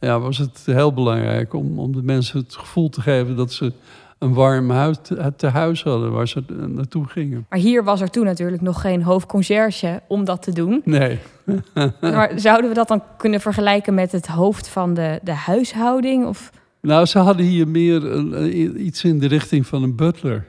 ja, 0.00 0.20
was 0.20 0.38
het 0.38 0.62
heel 0.64 0.92
belangrijk 0.92 1.54
om, 1.54 1.78
om 1.78 1.92
de 1.92 2.02
mensen 2.02 2.38
het 2.38 2.56
gevoel 2.56 2.88
te 2.88 3.00
geven 3.00 3.36
dat 3.36 3.52
ze 3.52 3.72
een 4.20 4.34
warm 4.34 4.70
huis 4.70 4.96
te, 5.02 5.32
te 5.36 5.46
huis 5.46 5.82
hadden 5.82 6.12
waar 6.12 6.28
ze 6.28 6.42
eh, 6.48 6.56
naartoe 6.66 7.06
gingen. 7.06 7.46
maar 7.48 7.58
hier 7.58 7.84
was 7.84 8.00
er 8.00 8.10
toen 8.10 8.24
natuurlijk 8.24 8.62
nog 8.62 8.80
geen 8.80 9.02
hoofdconcierge 9.02 10.02
om 10.08 10.24
dat 10.24 10.42
te 10.42 10.52
doen. 10.52 10.82
Nee, 10.84 11.18
Maar 12.00 12.32
zouden 12.36 12.68
we 12.68 12.74
dat 12.74 12.88
dan 12.88 13.02
kunnen 13.16 13.40
vergelijken 13.40 13.94
met 13.94 14.12
het 14.12 14.26
hoofd 14.26 14.68
van 14.68 14.94
de, 14.94 15.20
de 15.22 15.32
huishouding? 15.34 16.26
Of, 16.26 16.50
nou, 16.80 17.06
ze 17.06 17.18
hadden 17.18 17.46
hier 17.46 17.68
meer 17.68 18.04
een- 18.12 18.86
iets 18.86 19.04
in 19.04 19.18
de 19.18 19.26
richting 19.26 19.66
van 19.66 19.82
een 19.82 19.96
butler. 19.96 20.46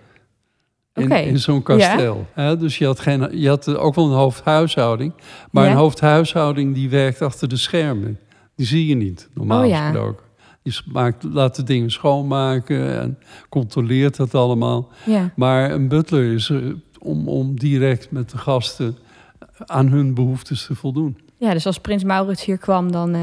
In, 0.94 1.12
in 1.12 1.40
zo'n 1.40 1.64
kasteel. 1.64 2.26
Hè, 2.34 2.58
dus 2.58 2.78
je 2.78 2.86
had, 2.86 3.00
geen, 3.00 3.40
je 3.40 3.48
had 3.50 3.76
ook 3.76 3.96
wel 3.96 4.06
een 4.06 4.12
hoofdhuishouding. 4.18 5.14
Maar 5.52 5.64
Ja. 5.66 5.72
een 5.72 5.78
hoofdhuishouding 5.78 6.74
die 6.74 6.90
werkt 6.90 7.22
achter 7.22 7.48
de 7.48 7.58
schermen. 7.58 8.20
Die 8.56 8.66
zie 8.66 8.88
je 8.88 8.96
niet, 8.96 9.30
normaal 9.34 9.64
Oh 9.64 9.70
ja. 9.70 9.90
gesproken. 9.90 10.24
Die 10.64 10.74
maakt, 10.92 11.24
laat 11.24 11.56
de 11.56 11.64
dingen 11.64 11.92
schoonmaken 11.92 13.00
en 13.02 13.18
controleert 13.50 14.16
dat 14.16 14.36
allemaal. 14.36 14.90
Ja. 15.06 15.32
Maar 15.36 15.72
een 15.72 15.88
butler 15.88 16.34
is 16.34 16.50
er 16.50 16.76
om, 17.00 17.28
om 17.28 17.60
direct 17.60 18.12
met 18.12 18.30
de 18.30 18.38
gasten 18.38 18.98
aan 19.66 19.88
hun 19.88 20.14
behoeftes 20.14 20.66
te 20.66 20.76
voldoen. 20.76 21.18
ja, 21.38 21.54
dus 21.54 21.66
als 21.66 21.80
prins 21.80 22.04
Maurits 22.04 22.46
hier 22.46 22.58
kwam, 22.58 22.92
dan 22.92 23.14
eh, 23.16 23.22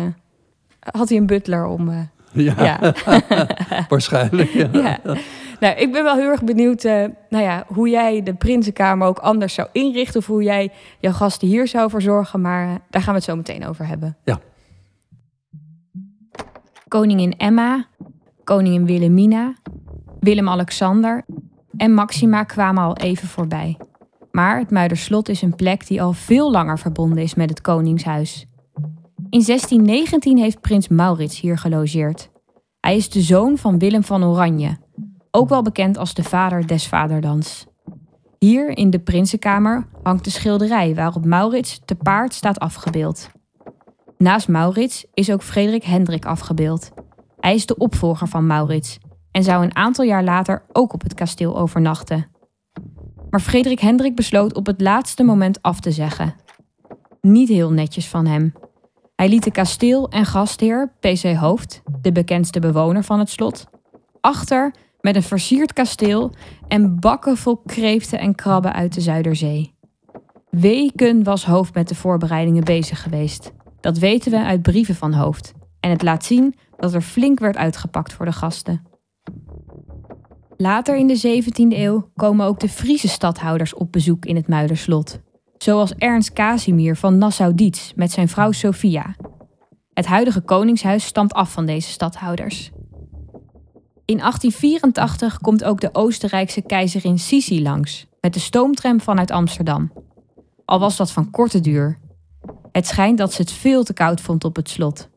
had 0.80 1.08
hij 1.08 1.18
een 1.18 1.26
butler 1.26 1.66
om... 1.66 1.88
eh, 1.88 1.98
Ja, 2.46 2.54
ja. 2.64 2.94
waarschijnlijk. 3.88 4.50
Ja. 4.50 4.68
ja. 4.72 5.00
Nou, 5.60 5.76
ik 5.76 5.92
ben 5.92 6.04
wel 6.04 6.14
heel 6.16 6.28
erg 6.30 6.44
benieuwd 6.44 6.84
eh, 6.84 7.04
nou 7.28 7.44
ja, 7.44 7.64
hoe 7.66 7.88
jij 7.88 8.22
de 8.22 8.34
Prinsenkamer 8.34 9.06
ook 9.06 9.18
anders 9.18 9.54
zou 9.54 9.68
inrichten. 9.72 10.20
Of 10.20 10.26
hoe 10.26 10.42
jij 10.42 10.70
jouw 11.00 11.12
gasten 11.12 11.48
hier 11.48 11.68
zou 11.68 11.90
verzorgen. 11.90 12.40
Maar 12.40 12.68
eh, 12.68 12.74
daar 12.90 13.02
gaan 13.02 13.12
we 13.12 13.18
het 13.18 13.28
zo 13.28 13.36
meteen 13.36 13.66
over 13.66 13.86
hebben. 13.86 14.16
Ja. 14.24 14.40
Koningin 16.88 17.36
Emma, 17.36 17.86
koningin 18.44 18.86
Wilhelmina, 18.86 19.54
Willem-Alexander 20.20 21.24
en 21.76 21.94
Maxima 21.94 22.44
kwamen 22.44 22.82
al 22.82 22.96
even 22.96 23.28
voorbij. 23.28 23.76
Maar 24.30 24.58
het 24.58 24.70
Muiderslot 24.70 25.28
is 25.28 25.42
een 25.42 25.54
plek 25.54 25.86
die 25.86 26.02
al 26.02 26.12
veel 26.12 26.50
langer 26.50 26.78
verbonden 26.78 27.22
is 27.22 27.34
met 27.34 27.50
het 27.50 27.60
koningshuis. 27.60 28.46
In 29.16 29.44
1619 29.44 30.38
heeft 30.38 30.60
prins 30.60 30.88
Maurits 30.88 31.40
hier 31.40 31.58
gelogeerd. 31.58 32.30
Hij 32.80 32.96
is 32.96 33.10
de 33.10 33.20
zoon 33.20 33.58
van 33.58 33.78
Willem 33.78 34.04
van 34.04 34.24
Oranje, 34.24 34.76
ook 35.30 35.48
wel 35.48 35.62
bekend 35.62 35.98
als 35.98 36.14
de 36.14 36.24
vader 36.24 36.66
des 36.66 36.86
vaderlands. 36.86 37.66
Hier 38.38 38.76
in 38.76 38.90
de 38.90 38.98
Prinsenkamer 38.98 39.86
hangt 40.02 40.24
de 40.24 40.30
schilderij 40.30 40.94
waarop 40.94 41.24
Maurits 41.24 41.80
te 41.84 41.94
paard 41.94 42.34
staat 42.34 42.58
afgebeeld. 42.58 43.30
Naast 44.18 44.48
Maurits 44.48 45.06
is 45.14 45.30
ook 45.30 45.42
Frederik 45.42 45.84
Hendrik 45.84 46.26
afgebeeld. 46.26 46.90
Hij 47.40 47.54
is 47.54 47.66
de 47.66 47.76
opvolger 47.76 48.28
van 48.28 48.46
Maurits 48.46 48.98
en 49.30 49.42
zou 49.42 49.64
een 49.64 49.76
aantal 49.76 50.04
jaar 50.04 50.24
later 50.24 50.62
ook 50.72 50.92
op 50.92 51.02
het 51.02 51.14
kasteel 51.14 51.58
overnachten. 51.58 52.26
Maar 53.30 53.40
Frederik 53.40 53.80
Hendrik 53.80 54.14
besloot 54.14 54.54
op 54.54 54.66
het 54.66 54.80
laatste 54.80 55.22
moment 55.22 55.62
af 55.62 55.80
te 55.80 55.90
zeggen. 55.90 56.34
Niet 57.20 57.48
heel 57.48 57.72
netjes 57.72 58.08
van 58.08 58.26
hem. 58.26 58.52
Hij 59.14 59.28
liet 59.28 59.44
de 59.44 59.50
kasteel- 59.50 60.08
en 60.08 60.24
gastheer, 60.24 60.92
PC 61.00 61.34
Hoofd, 61.36 61.82
de 62.00 62.12
bekendste 62.12 62.60
bewoner 62.60 63.04
van 63.04 63.18
het 63.18 63.30
slot, 63.30 63.66
achter 64.20 64.74
met 65.00 65.16
een 65.16 65.22
versierd 65.22 65.72
kasteel 65.72 66.32
en 66.68 67.00
bakken 67.00 67.36
vol 67.36 67.56
kreeften 67.56 68.18
en 68.18 68.34
krabben 68.34 68.72
uit 68.72 68.94
de 68.94 69.00
Zuiderzee. 69.00 69.74
Weken 70.50 71.22
was 71.22 71.44
Hoofd 71.44 71.74
met 71.74 71.88
de 71.88 71.94
voorbereidingen 71.94 72.64
bezig 72.64 73.02
geweest. 73.02 73.52
Dat 73.88 73.98
weten 73.98 74.30
we 74.30 74.38
uit 74.38 74.62
brieven 74.62 74.94
van 74.94 75.12
Hoofd. 75.12 75.52
En 75.80 75.90
het 75.90 76.02
laat 76.02 76.24
zien 76.24 76.54
dat 76.76 76.94
er 76.94 77.00
flink 77.00 77.38
werd 77.38 77.56
uitgepakt 77.56 78.12
voor 78.12 78.26
de 78.26 78.32
gasten. 78.32 78.82
Later 80.56 80.96
in 80.96 81.06
de 81.06 81.42
17e 81.42 81.76
eeuw 81.78 82.10
komen 82.16 82.46
ook 82.46 82.60
de 82.60 82.68
Friese 82.68 83.08
stadhouders 83.08 83.74
op 83.74 83.92
bezoek 83.92 84.24
in 84.24 84.36
het 84.36 84.48
Muiderslot. 84.48 85.20
Zoals 85.58 85.94
Ernst 85.94 86.32
Casimir 86.32 86.96
van 86.96 87.18
Nassau-Dietz 87.18 87.92
met 87.94 88.12
zijn 88.12 88.28
vrouw 88.28 88.52
Sophia. 88.52 89.16
Het 89.92 90.06
huidige 90.06 90.40
koningshuis 90.40 91.04
stamt 91.04 91.32
af 91.32 91.52
van 91.52 91.66
deze 91.66 91.90
stadhouders. 91.90 92.70
In 94.04 94.18
1884 94.18 95.38
komt 95.38 95.64
ook 95.64 95.80
de 95.80 95.94
Oostenrijkse 95.94 96.62
keizerin 96.62 97.18
Sisi 97.18 97.62
langs 97.62 98.06
met 98.20 98.34
de 98.34 98.40
stoomtram 98.40 99.00
vanuit 99.00 99.30
Amsterdam. 99.30 99.92
Al 100.64 100.78
was 100.78 100.96
dat 100.96 101.10
van 101.10 101.30
korte 101.30 101.60
duur. 101.60 101.98
Het 102.72 102.86
schijnt 102.86 103.18
dat 103.18 103.32
ze 103.32 103.42
het 103.42 103.52
veel 103.52 103.84
te 103.84 103.92
koud 103.92 104.20
vond 104.20 104.44
op 104.44 104.56
het 104.56 104.68
slot. 104.68 105.08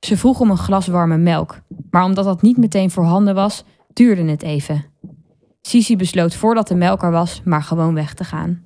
Ze 0.00 0.16
vroeg 0.16 0.40
om 0.40 0.50
een 0.50 0.56
glas 0.56 0.86
warme 0.86 1.16
melk, 1.16 1.60
maar 1.90 2.04
omdat 2.04 2.24
dat 2.24 2.42
niet 2.42 2.56
meteen 2.56 2.90
voorhanden 2.90 3.34
was, 3.34 3.64
duurde 3.92 4.24
het 4.24 4.42
even. 4.42 4.84
Sisi 5.60 5.96
besloot 5.96 6.34
voordat 6.34 6.68
de 6.68 6.74
melk 6.74 7.02
er 7.02 7.10
was, 7.10 7.42
maar 7.44 7.62
gewoon 7.62 7.94
weg 7.94 8.14
te 8.14 8.24
gaan. 8.24 8.62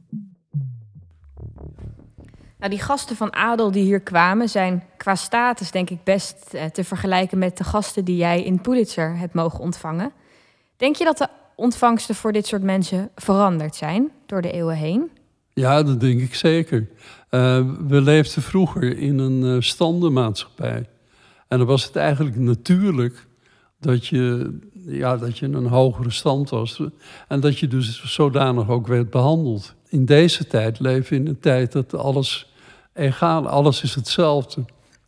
Nou, 2.58 2.76
die 2.76 2.84
gasten 2.84 3.16
van 3.16 3.34
adel 3.34 3.70
die 3.70 3.84
hier 3.84 4.00
kwamen 4.00 4.48
zijn 4.48 4.82
qua 4.96 5.14
status 5.14 5.70
denk 5.70 5.90
ik 5.90 6.04
best 6.04 6.54
eh, 6.54 6.64
te 6.64 6.84
vergelijken 6.84 7.38
met 7.38 7.56
de 7.56 7.64
gasten 7.64 8.04
die 8.04 8.16
jij 8.16 8.42
in 8.42 8.60
Pulitzer 8.60 9.16
hebt 9.16 9.34
mogen 9.34 9.60
ontvangen. 9.60 10.12
Denk 10.76 10.96
je 10.96 11.04
dat 11.04 11.18
de 11.18 11.28
ontvangsten 11.56 12.14
voor 12.14 12.32
dit 12.32 12.46
soort 12.46 12.62
mensen 12.62 13.10
veranderd 13.14 13.76
zijn 13.76 14.10
door 14.26 14.42
de 14.42 14.52
eeuwen 14.52 14.76
heen? 14.76 15.10
Ja, 15.52 15.82
dat 15.82 16.00
denk 16.00 16.20
ik 16.20 16.34
zeker. 16.34 16.88
Eh, 17.34 17.60
we 17.88 18.00
leefden 18.00 18.42
vroeger 18.42 18.98
in 18.98 19.18
een 19.18 19.42
uh, 19.42 19.60
standenmaatschappij. 19.60 20.88
En 21.48 21.58
dan 21.58 21.66
was 21.66 21.84
het 21.84 21.96
eigenlijk 21.96 22.36
natuurlijk 22.36 23.26
dat 23.80 24.06
je, 24.06 24.56
ja, 24.86 25.16
dat 25.16 25.38
je 25.38 25.46
een 25.46 25.66
hogere 25.66 26.10
stand 26.10 26.50
was. 26.50 26.80
En 27.28 27.40
dat 27.40 27.58
je 27.58 27.68
dus 27.68 28.04
zodanig 28.04 28.68
ook 28.68 28.86
werd 28.86 29.10
behandeld. 29.10 29.74
In 29.88 30.04
deze 30.04 30.46
tijd 30.46 30.80
leven 30.80 31.10
we 31.10 31.16
in 31.16 31.26
een 31.26 31.40
tijd 31.40 31.72
dat 31.72 31.94
alles 31.94 32.52
egaal, 32.92 33.48
alles 33.48 33.82
is 33.82 33.94
hetzelfde. 33.94 34.64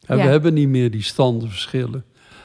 En 0.06 0.16
Ja. 0.16 0.22
we 0.24 0.28
hebben 0.28 0.54
niet 0.54 0.68
meer 0.68 0.90
die 0.90 1.02
standenverschillen. 1.02 2.04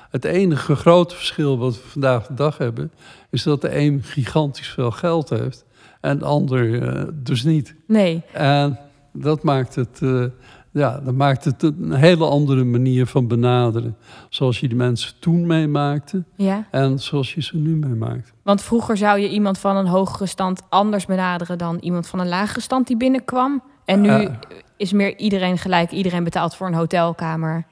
Het 0.09 0.25
enige 0.25 0.75
grote 0.75 1.15
verschil 1.15 1.57
wat 1.57 1.75
we 1.75 1.87
vandaag 1.87 2.27
de 2.27 2.33
dag 2.33 2.57
hebben, 2.57 2.91
is 3.29 3.43
dat 3.43 3.61
de 3.61 3.77
een 3.77 4.03
gigantisch 4.03 4.69
veel 4.69 4.91
geld 4.91 5.29
heeft 5.29 5.65
en 6.01 6.17
de 6.17 6.25
ander 6.25 6.81
eh, 6.81 7.03
dus 7.13 7.43
niet. 7.43 7.75
Nee. 7.87 8.21
En 8.33 8.79
dat 9.13 9.43
maakt 9.43 9.75
het, 9.75 9.99
eh, 10.01 10.23
ja, 10.71 10.99
dat 11.05 11.13
maakt 11.13 11.43
het 11.45 11.63
een 11.63 11.93
hele 11.93 12.25
andere 12.25 12.63
manier 12.63 13.05
van 13.05 13.27
benaderen. 13.27 13.95
Zoals 14.29 14.59
je 14.59 14.67
die 14.67 14.77
mensen 14.77 15.13
toen 15.19 15.47
meemaakte 15.47 16.23
Ja. 16.35 16.67
en 16.71 16.99
zoals 16.99 17.33
je 17.33 17.41
ze 17.41 17.57
nu 17.57 17.75
meemaakt. 17.75 18.33
Want 18.43 18.61
vroeger 18.61 18.97
zou 18.97 19.19
je 19.19 19.29
iemand 19.29 19.57
van 19.57 19.75
een 19.77 19.87
hogere 19.87 20.25
stand 20.25 20.61
anders 20.69 21.05
benaderen 21.05 21.57
dan 21.57 21.77
iemand 21.79 22.07
van 22.07 22.19
een 22.19 22.27
lagere 22.27 22.61
stand 22.61 22.87
die 22.87 22.97
binnenkwam. 22.97 23.63
En 23.85 24.01
nu 24.01 24.09
Ja. 24.09 24.39
is 24.77 24.91
meer 24.93 25.17
iedereen 25.17 25.57
gelijk. 25.57 25.91
Iedereen 25.91 26.23
betaalt 26.23 26.55
voor 26.55 26.67
een 26.67 26.73
hotelkamer. 26.73 27.65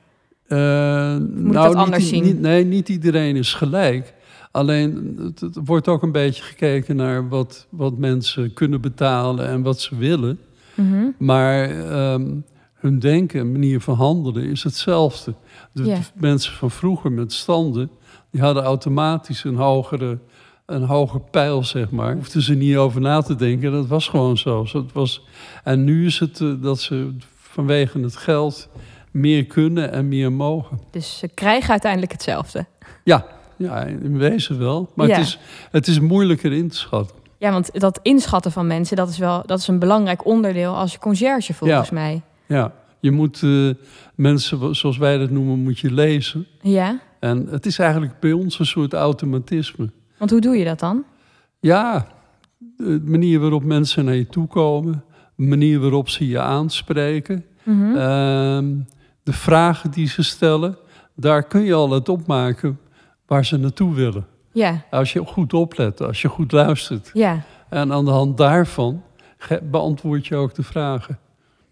Eh, 0.48 0.58
dat 1.20 1.22
nou, 1.34 1.76
anders 1.76 2.04
niet, 2.04 2.10
zien? 2.10 2.24
Niet, 2.24 2.40
nee, 2.40 2.66
niet 2.66 2.90
iedereen 2.90 3.36
is 3.36 3.54
gelijk. 3.54 4.14
Alleen 4.52 5.16
het, 5.22 5.40
het 5.40 5.58
wordt 5.66 5.88
ook 5.88 6.02
een 6.04 6.12
beetje 6.12 6.44
gekeken 6.44 6.96
naar 6.96 7.28
wat, 7.30 7.68
wat 7.70 7.98
mensen 7.98 8.54
kunnen 8.54 8.82
betalen 8.82 9.48
en 9.48 9.62
wat 9.62 9.80
ze 9.80 9.96
willen. 9.98 10.40
Mhm. 10.82 11.10
Maar 11.18 11.70
ehm, 11.70 12.36
hun 12.74 13.00
denken 13.00 13.40
en 13.40 13.52
manier 13.52 13.82
van 13.82 13.96
handelen 13.96 14.44
is 14.44 14.64
hetzelfde. 14.64 15.34
De 15.72 15.98
mensen 16.14 16.54
van 16.54 16.72
vroeger 16.72 17.12
met 17.12 17.34
standen, 17.34 17.90
die 18.32 18.42
hadden 18.42 18.64
automatisch 18.64 19.44
een 19.44 19.56
hogere, 19.56 20.20
een 20.66 20.84
hoger 20.84 21.20
pijl, 21.22 21.64
zeg 21.64 21.90
maar. 21.92 22.14
Hoefden 22.14 22.42
ze 22.42 22.54
niet 22.54 22.76
over 22.76 23.02
na 23.02 23.22
te 23.22 23.36
denken, 23.36 23.72
dat 23.72 23.88
was 23.88 24.08
gewoon 24.08 24.38
zo. 24.38 24.66
Zo 24.66 24.78
het 24.82 24.92
was, 24.92 25.26
en 25.64 25.84
nu 25.84 26.06
is 26.06 26.20
het 26.20 26.42
eh, 26.42 26.52
dat 26.62 26.80
ze 26.80 27.16
vanwege 27.38 28.00
het 28.00 28.16
geld 28.16 28.70
meer 29.12 29.46
kunnen 29.46 29.92
en 29.92 30.08
meer 30.08 30.32
mogen. 30.32 30.80
Dus 30.92 31.18
ze 31.18 31.28
krijgen 31.28 31.70
uiteindelijk 31.70 32.12
hetzelfde. 32.12 32.66
Ja, 33.04 33.26
ja 33.58 33.84
in 33.84 34.18
wezen 34.18 34.60
wel. 34.60 34.92
Maar 34.96 35.08
Ja. 35.08 35.16
het, 35.18 35.26
is, 35.26 35.40
het 35.72 35.88
is 35.88 36.00
moeilijker 36.00 36.54
in 36.54 36.70
te 36.70 36.78
schatten. 36.78 37.16
Ja, 37.40 37.52
want 37.52 37.80
dat 37.80 38.00
inschatten 38.02 38.52
van 38.52 38.68
mensen, 38.68 38.96
dat 38.96 39.10
is 39.10 39.18
wel 39.18 39.44
dat 39.46 39.60
is 39.60 39.68
een 39.68 39.80
belangrijk 39.80 40.26
onderdeel 40.26 40.76
als 40.76 40.98
conciërge 40.98 41.54
volgens 41.54 41.88
Ja. 41.90 41.94
mij. 41.94 42.22
Ja, 42.48 42.74
je 43.00 43.12
moet 43.12 43.44
eh, 43.44 43.70
mensen, 44.16 44.76
zoals 44.76 44.98
wij 44.98 45.18
dat 45.18 45.30
noemen, 45.30 45.60
moet 45.60 45.80
je 45.80 45.92
lezen. 45.92 46.48
Ja, 46.62 47.00
En 47.20 47.48
het 47.50 47.66
is 47.66 47.80
eigenlijk 47.80 48.20
bij 48.20 48.32
ons 48.32 48.60
een 48.60 48.66
soort 48.66 48.94
automatisme. 48.94 49.90
want 50.18 50.32
hoe 50.32 50.42
doe 50.42 50.58
je 50.58 50.66
dat 50.66 50.80
dan? 50.80 51.04
Ja, 51.60 52.08
de 52.78 53.02
manier 53.06 53.40
waarop 53.40 53.64
mensen 53.64 54.06
naar 54.06 54.16
je 54.16 54.28
toe 54.28 54.48
komen, 54.48 55.04
de 55.36 55.44
manier 55.44 55.80
waarop 55.80 56.10
ze 56.10 56.28
je 56.28 56.40
aanspreken, 56.40 57.46
Mhm. 57.64 57.96
ehm, 57.96 58.76
de 59.24 59.34
vragen 59.34 59.92
die 59.92 60.08
ze 60.08 60.24
stellen, 60.24 60.78
daar 61.16 61.44
kun 61.44 61.62
je 61.64 61.74
al 61.74 61.90
het 61.92 62.10
opmaken 62.10 62.80
waar 63.26 63.46
ze 63.46 63.58
naartoe 63.58 63.94
willen. 63.94 64.26
Ja, 64.60 64.84
Als 64.90 65.14
je 65.14 65.26
goed 65.26 65.54
oplet, 65.54 66.02
als 66.02 66.22
je 66.22 66.28
goed 66.28 66.52
luistert. 66.52 67.10
ja. 67.14 67.42
En 67.70 67.94
aan 67.94 68.06
de 68.06 68.12
hand 68.12 68.38
daarvan 68.38 69.04
beantwoord 69.64 70.28
je 70.28 70.36
ook 70.36 70.54
de 70.54 70.64
vragen. 70.64 71.20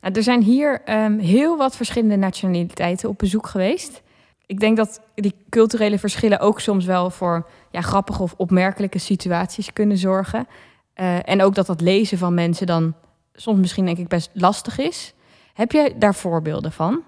Nou, 0.02 0.14
er 0.14 0.24
zijn 0.24 0.42
hier 0.42 0.82
ehm, 0.86 1.18
heel 1.18 1.58
wat 1.58 1.76
verschillende 1.76 2.16
nationaliteiten 2.16 3.10
op 3.10 3.18
bezoek 3.18 3.48
geweest. 3.48 4.02
Ik 4.46 4.60
denk 4.60 4.78
dat 4.78 5.02
die 5.16 5.34
culturele 5.50 6.00
verschillen 6.00 6.40
ook 6.40 6.60
soms 6.60 6.86
wel 6.86 7.10
voor 7.10 7.48
ja, 7.72 7.82
grappige 7.82 8.22
of 8.22 8.34
opmerkelijke 8.38 8.98
situaties 9.00 9.74
kunnen 9.74 9.98
zorgen. 9.98 10.48
Eh, 10.94 11.30
en 11.30 11.42
ook 11.44 11.56
dat 11.56 11.66
dat 11.66 11.82
lezen 11.82 12.18
van 12.18 12.34
mensen 12.34 12.68
dan 12.68 12.94
soms 13.34 13.60
misschien 13.60 13.86
denk 13.86 13.98
ik 13.98 14.08
best 14.08 14.30
lastig 14.34 14.78
is. 14.80 15.14
Heb 15.54 15.72
jij 15.72 15.96
daar 16.00 16.16
voorbeelden 16.16 16.72
van? 16.72 17.04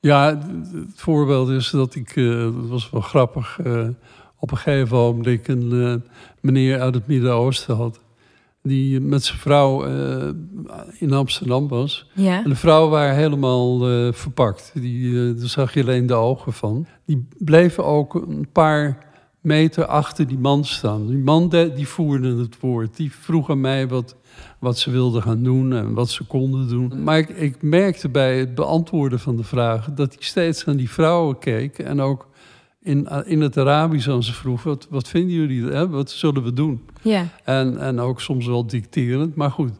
Ja, 0.00 0.38
het 0.72 1.00
voorbeeld 1.00 1.48
is 1.48 1.70
dat 1.70 1.94
ik, 1.94 2.16
eh, 2.16 2.42
dat 2.42 2.68
was 2.68 2.90
wel 2.90 3.00
grappig, 3.00 3.58
eh, 3.64 3.88
op 4.44 4.50
een 4.50 4.56
gegeven 4.56 4.96
ogenblik 4.96 5.48
een 5.48 5.72
eh, 5.72 6.10
meneer 6.40 6.80
uit 6.80 6.94
het 6.94 7.06
Midden-Oosten 7.06 7.76
had. 7.76 8.00
die 8.62 9.00
met 9.00 9.24
zijn 9.24 9.38
vrouw 9.38 9.84
eh, 9.84 10.28
in 10.98 11.12
Amsterdam 11.12 11.68
was. 11.68 12.10
Ja. 12.14 12.42
En 12.44 12.50
de 12.50 12.56
vrouwen 12.56 12.90
waren 12.90 13.14
helemaal 13.16 13.88
eh, 13.90 14.12
verpakt. 14.12 14.72
Die, 14.74 15.34
daar 15.34 15.48
zag 15.48 15.74
je 15.74 15.80
alleen 15.80 16.06
de 16.06 16.14
ogen 16.14 16.52
van. 16.52 16.86
Die 17.06 17.28
bleven 17.38 17.84
ook 17.84 18.14
een 18.14 18.48
paar 18.52 18.98
meter 19.40 19.86
achter 19.86 20.26
die 20.26 20.38
man 20.38 20.64
staan. 20.64 21.06
Die 21.06 21.18
man 21.18 21.48
de- 21.48 21.72
die 21.74 21.88
voerde 21.88 22.36
het 22.36 22.60
woord. 22.60 22.96
Die 22.96 23.12
vroeg 23.12 23.50
aan 23.50 23.60
mij 23.60 23.88
wat, 23.88 24.16
wat 24.58 24.78
ze 24.78 24.90
wilden 24.90 25.22
gaan 25.22 25.42
doen 25.42 25.72
en 25.72 25.94
wat 25.94 26.10
ze 26.10 26.24
konden 26.24 26.68
doen. 26.68 27.02
Maar 27.02 27.18
ik, 27.18 27.28
ik 27.28 27.62
merkte 27.62 28.08
bij 28.08 28.38
het 28.38 28.54
beantwoorden 28.54 29.18
van 29.20 29.36
de 29.36 29.44
vragen... 29.44 29.94
dat 29.94 30.14
hij 30.14 30.22
steeds 30.22 30.64
naar 30.64 30.76
die 30.76 30.90
vrouwen 30.90 31.38
keek 31.38 31.78
en 31.78 32.00
ook... 32.00 32.32
In, 32.84 33.08
in 33.24 33.40
het 33.40 33.56
Arabisch 33.56 34.08
aan 34.08 34.22
ze 34.22 34.32
vroeg, 34.32 34.62
wat, 34.62 34.86
wat 34.90 35.08
vinden 35.08 35.34
jullie, 35.34 35.64
hè? 35.64 35.88
wat 35.88 36.10
zullen 36.10 36.42
we 36.42 36.52
doen? 36.52 36.80
Ja. 37.02 37.28
En, 37.44 37.78
en 37.78 38.00
ook 38.00 38.20
soms 38.20 38.46
wel 38.46 38.66
dicterend, 38.66 39.34
maar 39.34 39.50
goed. 39.50 39.72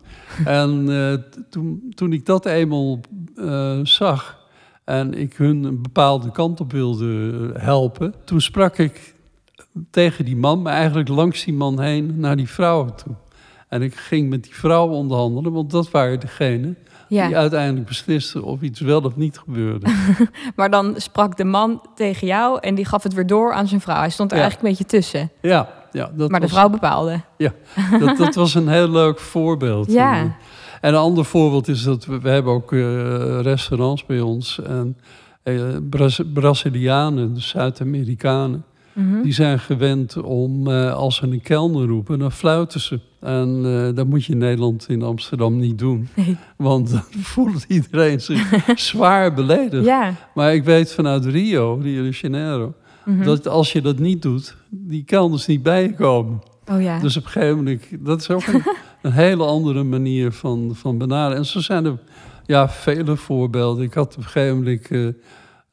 En 0.45 0.85
eh, 0.89 1.41
toen, 1.51 1.93
toen 1.95 2.13
ik 2.13 2.27
dat 2.27 2.47
eenmaal 2.47 3.01
eh, 3.37 3.79
zag 3.83 4.43
en 4.85 5.15
ik 5.15 5.35
hun 5.37 5.65
een 5.65 5.83
bepaalde 5.83 6.31
kant 6.31 6.61
op 6.61 6.73
wilde 6.73 7.51
eh, 7.55 7.63
helpen, 7.63 8.15
toen 8.25 8.41
sprak 8.41 8.79
ik 8.79 9.15
tegen 9.91 10.25
die 10.25 10.37
man, 10.37 10.63
maar 10.63 10.75
eigenlijk 10.75 11.09
langs 11.09 11.45
die 11.45 11.55
man 11.55 11.81
heen 11.81 12.21
naar 12.21 12.37
die 12.37 12.49
vrouwen 12.49 12.95
toe. 12.95 13.15
En 13.69 13.83
ik 13.83 13.95
ging 13.95 14.31
met 14.31 14.45
die 14.45 14.55
vrouwen 14.55 14.97
onderhandelen, 14.97 15.53
want 15.53 15.71
dat 15.71 15.91
waren 15.91 16.21
degenen 16.21 16.77
die 17.09 17.19
ja. 17.19 17.31
uiteindelijk 17.33 17.87
beslisten 17.87 18.43
of 18.43 18.61
iets 18.61 18.81
wel 18.81 19.01
of 19.01 19.17
niet 19.17 19.39
gebeurde. 19.39 19.87
Maar 20.57 20.71
dan 20.71 20.95
sprak 20.97 21.37
de 21.37 21.45
man 21.45 21.83
tegen 21.95 22.27
jou 22.27 22.59
en 22.61 22.75
die 22.75 22.85
gaf 22.85 23.03
het 23.03 23.15
weer 23.15 23.27
door 23.27 23.53
aan 23.53 23.69
zijn 23.69 23.81
vrouw. 23.81 23.97
Hij 23.99 24.11
stond 24.11 24.31
er 24.31 24.37
Ja. 24.37 24.43
eigenlijk 24.43 24.73
een 24.73 24.85
beetje 24.85 24.99
tussen. 24.99 25.31
Ja, 25.43 25.69
ja 25.93 26.11
dat 26.17 26.31
maar 26.31 26.41
de 26.41 26.49
vrouw 26.49 26.69
bepaalde. 26.69 27.21
dat, 28.01 28.17
dat 28.25 28.35
was 28.35 28.55
een 28.55 28.69
heel 28.69 28.89
leuk 28.91 29.19
voorbeeld. 29.21 29.93
Ja. 29.93 30.21
En 30.81 30.95
een 30.95 31.01
ander 31.01 31.25
voorbeeld 31.25 31.69
is 31.69 31.83
dat 31.83 32.05
we, 32.07 32.21
we 32.21 32.29
hebben 32.29 32.53
ook 32.53 32.73
eh, 32.73 33.41
restaurants 33.41 34.07
bij 34.07 34.21
ons. 34.21 34.61
En 34.67 34.97
eh, 35.43 35.63
Braz- 35.91 36.21
Brazilianen, 36.35 37.35
dus 37.35 37.49
Zuid-Amerikanen, 37.49 38.65
Mhm. 38.95 39.23
die 39.23 39.33
zijn 39.33 39.59
gewend 39.59 40.17
om 40.23 40.69
eh, 40.71 40.93
als 40.95 41.17
ze 41.17 41.27
een 41.27 41.43
kelner 41.43 41.87
roepen, 41.87 42.19
dan 42.19 42.33
fluiten 42.33 42.81
ze. 42.81 43.01
En 43.21 43.63
eh, 43.65 43.97
dat 43.97 44.07
moet 44.07 44.25
je 44.25 44.33
in 44.33 44.39
Nederland, 44.39 44.89
in 44.89 45.03
Amsterdam 45.03 45.57
niet 45.59 45.79
doen. 45.79 46.09
Nee. 46.15 46.37
Want 46.57 46.91
dan 46.91 47.03
voelt 47.35 47.65
iedereen 47.69 48.21
zich 48.21 48.63
zwaar 48.91 49.35
beledigd. 49.35 49.85
Ja. 49.85 50.15
Maar 50.35 50.55
ik 50.55 50.65
weet 50.65 50.93
vanuit 50.93 51.25
Rio, 51.25 51.79
Rio 51.83 52.03
de 52.03 52.11
Janeiro, 52.21 52.75
Mhm. 53.05 53.25
dat 53.25 53.49
als 53.49 53.73
je 53.73 53.81
dat 53.83 53.99
niet 53.99 54.23
doet, 54.23 54.57
die 54.71 55.05
kelners 55.05 55.47
niet 55.47 55.63
bij 55.63 55.83
je 55.83 55.95
komen. 55.95 56.43
Oh 56.73 56.83
ja. 56.83 56.99
Dus 57.01 57.17
op 57.17 57.25
een 57.25 57.31
gegeven 57.31 57.57
moment, 57.57 57.83
dat 58.01 58.21
is 58.21 58.31
ook 58.31 58.47
een, 58.47 58.63
een 59.03 59.13
hele 59.13 59.45
andere 59.45 59.83
manier 59.83 60.33
van, 60.33 60.71
van 60.75 60.99
benaderen. 60.99 61.37
En 61.39 61.47
zo 61.47 61.61
zijn 61.61 61.85
er 61.85 61.99
ja, 62.47 62.69
vele 62.69 63.17
voorbeelden. 63.17 63.85
Ik 63.85 63.95
had 63.95 64.13
op 64.13 64.17
een 64.17 64.25
gegeven 64.29 64.57
moment 64.57 64.89
eh, 64.89 65.07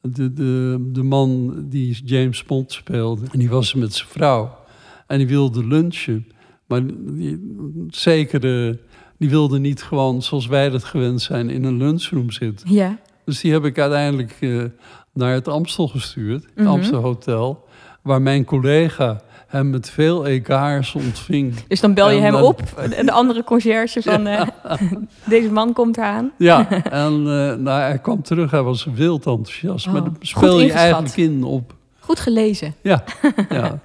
de, 0.02 0.32
de, 0.32 0.78
de 0.92 1.02
man 1.02 1.54
die 1.68 2.00
James 2.04 2.44
Bond 2.44 2.72
speelde. 2.72 3.26
En 3.32 3.38
die 3.38 3.48
was 3.50 3.74
met 3.74 3.94
zijn 3.94 4.08
vrouw. 4.08 4.58
En 5.06 5.18
die 5.18 5.26
wilde 5.26 5.66
lunchen. 5.66 6.26
Maar 6.66 6.82
die, 6.86 7.56
zeker, 7.88 8.68
eh, 8.68 8.74
die 9.18 9.30
wilde 9.30 9.58
niet 9.58 9.82
gewoon 9.82 10.22
zoals 10.22 10.46
wij 10.46 10.70
dat 10.70 10.84
gewend 10.84 11.22
zijn 11.22 11.50
in 11.50 11.64
een 11.64 11.76
lunchroom 11.76 12.30
zitten. 12.30 12.72
ja. 12.74 12.98
Dus 13.24 13.40
die 13.40 13.52
heb 13.52 13.64
ik 13.64 13.78
uiteindelijk 13.78 14.36
eh, 14.40 14.64
naar 15.12 15.32
het 15.32 15.48
Amstel 15.48 15.88
gestuurd, 15.88 16.42
het 16.44 16.54
Mhm. 16.54 16.66
Amstel 16.66 17.00
Hotel, 17.00 17.64
waar 18.02 18.22
mijn 18.22 18.44
collega 18.44 19.20
hem 19.46 19.70
met 19.70 19.90
veel 19.90 20.26
egaars 20.26 20.94
ontving. 20.94 21.54
Dus 21.68 21.80
dan 21.80 21.94
bel 21.94 22.10
je 22.10 22.16
En 22.16 22.22
hem 22.22 22.32
dan- 22.32 22.42
op, 22.42 22.60
de 23.04 23.12
andere 23.12 23.44
conciërge 23.44 24.02
van 24.12 24.26
eh, 24.26 24.46
deze 25.24 25.50
man 25.50 25.72
komt 25.72 25.96
eraan. 25.96 26.32
Ja, 26.38 26.68
en 26.90 27.12
eh, 27.12 27.54
nou, 27.56 27.68
hij 27.80 27.98
kwam 28.02 28.22
terug, 28.22 28.50
hij 28.50 28.62
was 28.62 28.84
wild 28.94 29.26
enthousiast. 29.26 29.86
Oh, 29.86 29.92
maar 29.92 30.02
dan 30.02 30.14
goed 30.18 30.26
speel 30.28 30.60
je 30.60 30.72
eigenlijk 30.72 31.16
in 31.16 31.44
op. 31.44 31.74
Goed 31.98 32.20
gelezen. 32.20 32.74
Ja, 32.82 33.04
ja, 33.48 33.78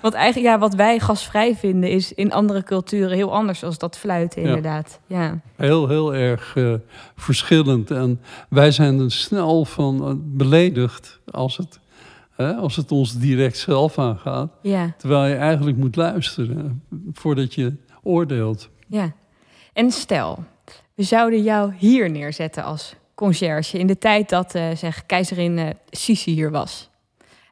Want 0.00 0.14
eigenlijk, 0.14 0.52
ja, 0.54 0.58
wat 0.58 0.74
wij 0.74 0.98
gastvrij 0.98 1.54
vinden, 1.56 1.90
is 1.90 2.12
in 2.14 2.32
andere 2.32 2.62
culturen 2.62 3.16
heel 3.16 3.34
anders 3.34 3.64
als 3.64 3.78
dat 3.78 3.98
fluiten, 3.98 4.42
inderdaad. 4.42 5.00
Ja. 5.06 5.38
heel, 5.56 5.88
heel 5.88 6.14
erg 6.14 6.52
eh, 6.56 6.72
verschillend. 7.16 7.90
En 7.90 8.20
wij 8.48 8.70
zijn 8.70 9.00
er 9.00 9.12
snel 9.12 9.64
van 9.64 10.20
beledigd 10.24 11.18
als 11.30 11.56
het, 11.56 11.78
hè, 12.38 12.54
als 12.54 12.76
het 12.76 12.92
ons 12.92 13.18
direct 13.18 13.56
zelf 13.56 13.98
aangaat. 13.98 14.52
Ja. 14.62 14.94
Terwijl 14.98 15.26
je 15.26 15.34
eigenlijk 15.34 15.76
moet 15.76 15.96
luisteren 15.96 16.82
voordat 17.12 17.54
je 17.54 17.72
oordeelt. 18.02 18.68
Ja. 18.86 19.12
En 19.72 19.90
stel, 19.90 20.44
we 20.94 21.02
zouden 21.02 21.42
jou 21.42 21.72
hier 21.76 22.10
neerzetten 22.10 22.64
als 22.64 22.94
conciërge 23.14 23.78
in 23.78 23.86
de 23.86 23.98
tijd 23.98 24.28
dat 24.28 24.54
eh, 24.54 24.76
zeg, 24.76 25.06
keizerin 25.06 25.58
eh, 25.58 25.68
Sisi 25.90 26.30
hier 26.30 26.50
was. 26.50 26.90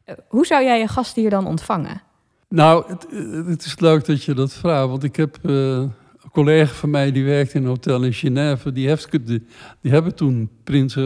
Eh, 0.05 0.15
hoe 0.29 0.47
zou 0.47 0.65
jij 0.65 0.79
je 0.79 0.89
gasten 0.89 1.23
hier 1.23 1.31
dan 1.31 1.47
ontvangen? 1.47 2.03
Nou, 2.49 2.85
het, 2.89 3.07
het 3.47 3.65
is 3.65 3.81
leuk 3.81 4.05
dat 4.05 4.23
je 4.23 4.35
dat 4.35 4.53
vraagt. 4.53 4.89
Want 4.89 5.03
ik 5.03 5.17
heb 5.17 5.39
een 5.43 5.93
collega 6.33 6.73
van 6.73 6.91
mij 6.91 7.13
die 7.13 7.25
werkt 7.25 7.55
in 7.55 7.63
een 7.63 7.69
hotel 7.69 8.03
in 8.03 8.13
Genève. 8.13 8.73
Die, 8.73 8.89
heeft, 8.89 9.11
die, 9.11 9.47
die 9.81 9.93
hebben 9.93 10.15
toen 10.15 10.51
prins, 10.65 10.99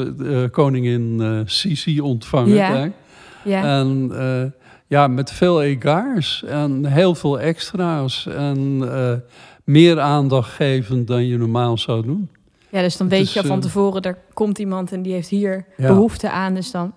koningin 0.50 1.42
Sisi 1.46 2.00
ontvangen. 2.00 2.54
Ja. 2.54 2.90
Ja. 3.44 3.62
En 3.62 4.10
eh, 4.14 4.60
ja, 4.86 5.06
met 5.06 5.30
veel 5.32 5.62
egaars 5.62 6.44
en 6.44 6.84
heel 6.84 7.14
veel 7.14 7.40
extra's. 7.40 8.26
En 8.26 8.80
eh, 8.92 9.12
meer 9.64 10.00
aandacht 10.00 10.52
geven 10.52 11.04
dan 11.06 11.26
je 11.26 11.38
normaal 11.38 11.78
zou 11.78 12.02
doen. 12.04 12.30
ja, 12.68 12.82
dus 12.82 12.96
dan 12.96 13.08
weet 13.08 13.32
je 13.32 13.42
van 13.42 13.56
eh, 13.56 13.62
tevoren, 13.62 14.02
er 14.02 14.18
komt 14.34 14.58
iemand 14.58 14.92
en 14.92 15.02
die 15.02 15.12
heeft 15.12 15.28
hier 15.28 15.64
Ja. 15.76 15.86
behoefte 15.86 16.30
aan. 16.30 16.54
Dus 16.54 16.70
dan 16.70 16.94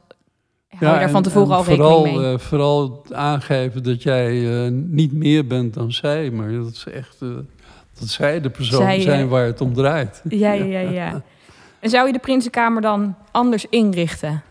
hou 0.70 0.94
je 0.94 1.00
daar 1.00 1.10
van 1.10 1.24
tevoren 1.24 1.50
en 1.50 1.56
al 1.56 1.64
vooral, 1.64 2.04
rekening 2.04 2.22
mee. 2.26 2.34
eh, 2.34 2.40
vooral 2.40 3.06
aangeven 3.12 3.84
dat 3.84 4.04
jij 4.04 4.70
niet 4.72 5.14
meer 5.14 5.48
bent 5.48 5.74
dan 5.74 5.92
zij. 5.92 6.30
Maar 6.32 6.52
dat 6.52 6.72
is 6.72 6.86
echt... 6.94 7.20
dat 8.00 8.08
zij 8.10 8.42
de 8.42 8.50
persoon 8.50 8.82
Zij, 8.82 9.02
zijn 9.02 9.28
waar 9.28 9.46
het 9.46 9.62
om 9.62 9.74
draait. 9.74 10.22
Ja, 10.30 10.52
ja, 10.64 10.64
ja, 10.64 10.80
ja. 10.90 11.22
En 11.80 11.90
zou 11.90 12.08
je 12.08 12.14
de 12.14 12.20
Prinsenkamer 12.20 12.82
dan 12.82 13.16
anders 13.32 13.66
inrichten? 13.70 14.42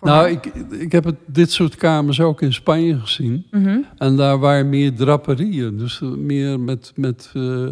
Voor 0.00 0.08
Nou, 0.08 0.28
ik, 0.28 0.44
ik 0.70 0.92
heb 0.92 1.04
het, 1.04 1.16
dit 1.26 1.50
soort 1.50 1.74
kamers 1.74 2.20
ook 2.20 2.42
in 2.42 2.52
Spanje 2.52 2.98
gezien. 2.98 3.46
Mhm. 3.50 3.78
En 3.98 4.16
daar 4.16 4.38
waren 4.38 4.68
meer 4.68 4.94
draperieën. 4.94 5.78
Dus 5.78 6.00
eh, 6.00 6.08
meer 6.08 6.60
met, 6.60 6.92
met 6.94 7.30
eh, 7.34 7.66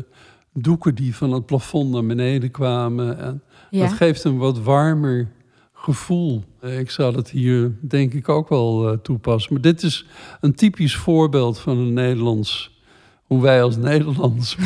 doeken 0.52 0.94
die 0.94 1.16
van 1.16 1.32
het 1.32 1.46
plafond 1.46 1.90
naar 1.90 2.06
beneden 2.06 2.50
kwamen. 2.50 3.18
En 3.18 3.42
Ja. 3.70 3.80
Dat 3.80 3.92
geeft 3.92 4.24
een 4.24 4.38
wat 4.38 4.58
warmer 4.58 5.28
gevoel. 5.72 6.44
Ik 6.60 6.90
zou 6.90 7.14
dat 7.14 7.30
hier 7.30 7.72
denk 7.80 8.12
ik 8.12 8.28
ook 8.28 8.48
wel 8.48 8.88
eh, 8.88 8.98
toepassen. 9.02 9.52
Maar 9.52 9.62
dit 9.62 9.82
is 9.82 10.06
een 10.40 10.54
typisch 10.54 10.96
voorbeeld 10.96 11.58
van 11.58 11.78
een 11.78 11.92
Nederlands... 11.92 12.80
hoe 13.26 13.42
wij 13.42 13.62
als 13.62 13.76
Nederlanders 13.76 14.56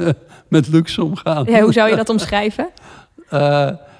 met 0.48 0.68
luxe 0.68 1.04
omgaan. 1.04 1.44
ja, 1.44 1.60
hoe 1.60 1.72
zou 1.72 1.90
je 1.90 1.96
dat 1.96 2.08
omschrijven? 2.08 2.70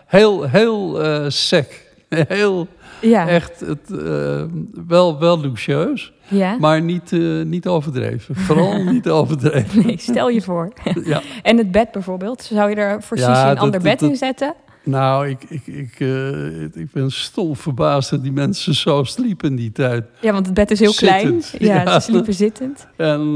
Heel 0.07 0.43
heel 0.43 1.01
sec. 1.31 1.87
Heel 2.09 2.69
Ja, 3.01 3.29
echt 3.29 3.61
het, 3.61 3.91
eh, 4.05 4.43
wel, 4.87 5.19
wel 5.19 5.41
luxueus, 5.41 6.13
ja. 6.29 6.57
maar 6.59 6.83
niet, 6.83 7.13
eh, 7.13 7.43
niet 7.45 7.67
overdreven. 7.67 8.35
Vooral 8.37 8.83
niet 8.93 9.09
overdreven. 9.09 9.87
Nee, 9.87 9.99
stel 9.99 10.29
je 10.29 10.43
voor. 10.43 10.73
Ja. 11.05 11.23
En 11.43 11.57
het 11.59 11.71
bed 11.71 11.91
bijvoorbeeld, 11.93 12.43
zou 12.43 12.71
je 12.71 12.77
er 12.77 13.03
voor 13.03 13.17
Ja, 13.19 13.51
een 13.51 13.59
ander 13.59 13.81
bed 13.81 14.01
dat- 14.01 14.11
in 14.11 14.17
zetten? 14.17 14.55
Nou, 14.85 15.29
ik, 15.29 15.43
ik, 15.49 15.67
ik, 15.67 15.95
eh, 16.01 16.63
ik 16.63 16.91
ben 16.93 17.11
stom 17.11 17.57
verbaasd 17.57 18.11
dat 18.11 18.23
die 18.23 18.33
mensen 18.33 18.75
zo 18.75 19.05
sliepen 19.05 19.51
in 19.51 19.57
die 19.57 19.73
tijd. 19.73 20.05
Ja, 20.21 20.33
want 20.33 20.47
het 20.47 20.55
bed 20.55 20.71
is 20.71 20.81
heel 20.81 20.93
klein. 20.95 21.43
Ja, 21.59 21.83
ja. 21.83 22.01
ze 22.01 22.11
sliepen 22.11 22.35
zittend. 22.35 22.87
En 22.97 23.35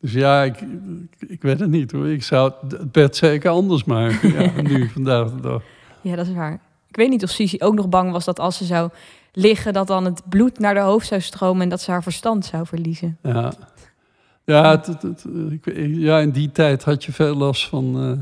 dus 0.00 0.12
ja, 0.12 0.42
ik, 0.42 0.60
ik, 0.60 1.28
ik 1.30 1.42
weet 1.42 1.60
het 1.60 1.70
niet 1.70 1.92
hoor. 1.92 2.08
Ik 2.08 2.22
zou 2.22 2.52
het 2.68 2.92
bed 2.92 3.16
zeker 3.16 3.50
anders 3.50 3.84
maken. 3.84 4.32
Ja, 4.32 4.50
nu, 4.62 4.88
vandaag 4.88 5.30
de 5.34 5.40
dag. 5.40 5.62
Ja, 6.00 6.16
dat 6.16 6.26
is 6.26 6.32
waar. 6.34 6.60
Ik 6.96 7.02
weet 7.02 7.10
niet 7.10 7.22
of 7.24 7.30
Sisi 7.30 7.56
ook 7.60 7.74
nog 7.74 7.88
bang 7.88 8.12
was 8.12 8.24
dat 8.24 8.38
als 8.40 8.56
ze 8.56 8.64
zou 8.64 8.90
liggen... 9.32 9.72
dat 9.72 9.86
dan 9.86 10.04
het 10.04 10.22
bloed 10.28 10.58
naar 10.58 10.74
haar 10.76 10.84
hoofd 10.84 11.06
zou 11.06 11.20
stromen... 11.20 11.62
en 11.62 11.68
dat 11.68 11.80
ze 11.80 11.90
haar 11.90 12.02
verstand 12.02 12.44
zou 12.44 12.66
verliezen. 12.66 13.18
Ja, 13.22 13.52
ja, 14.44 14.70
het, 14.70 14.86
het- 14.86 15.02
het- 15.02 15.24
ik, 15.50 15.72
ja 15.96 16.18
in 16.18 16.30
die 16.30 16.52
tijd 16.52 16.84
had 16.84 17.04
je 17.04 17.12
veel 17.12 17.34
last 17.34 17.68
van, 17.68 18.00
eh, 18.02 18.12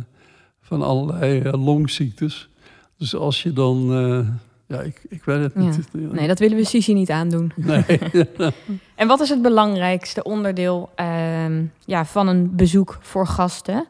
van 0.63 0.83
allerlei 0.83 1.41
eh, 1.41 1.53
longziektes. 1.65 2.49
Dus 2.99 3.15
als 3.15 3.43
je 3.43 3.53
dan... 3.53 3.93
eh, 3.93 4.29
ja, 4.77 4.81
ik, 4.83 5.03
ik 5.09 5.25
weet 5.25 5.41
het 5.43 5.55
niet. 5.55 5.89
Nee, 5.93 6.27
dat 6.29 6.39
willen 6.39 6.57
we 6.57 6.65
Sisi 6.65 6.95
niet 6.95 7.11
aandoen. 7.11 7.53
Nee. 7.57 7.85
En 8.95 9.07
wat 9.09 9.21
is 9.21 9.29
het 9.29 9.43
belangrijkste 9.43 10.23
onderdeel 10.23 10.91
ehm, 10.95 11.65
ja, 11.85 12.05
van 12.05 12.29
een 12.29 12.57
bezoek 12.57 12.99
voor 13.01 13.27
gasten? 13.27 13.87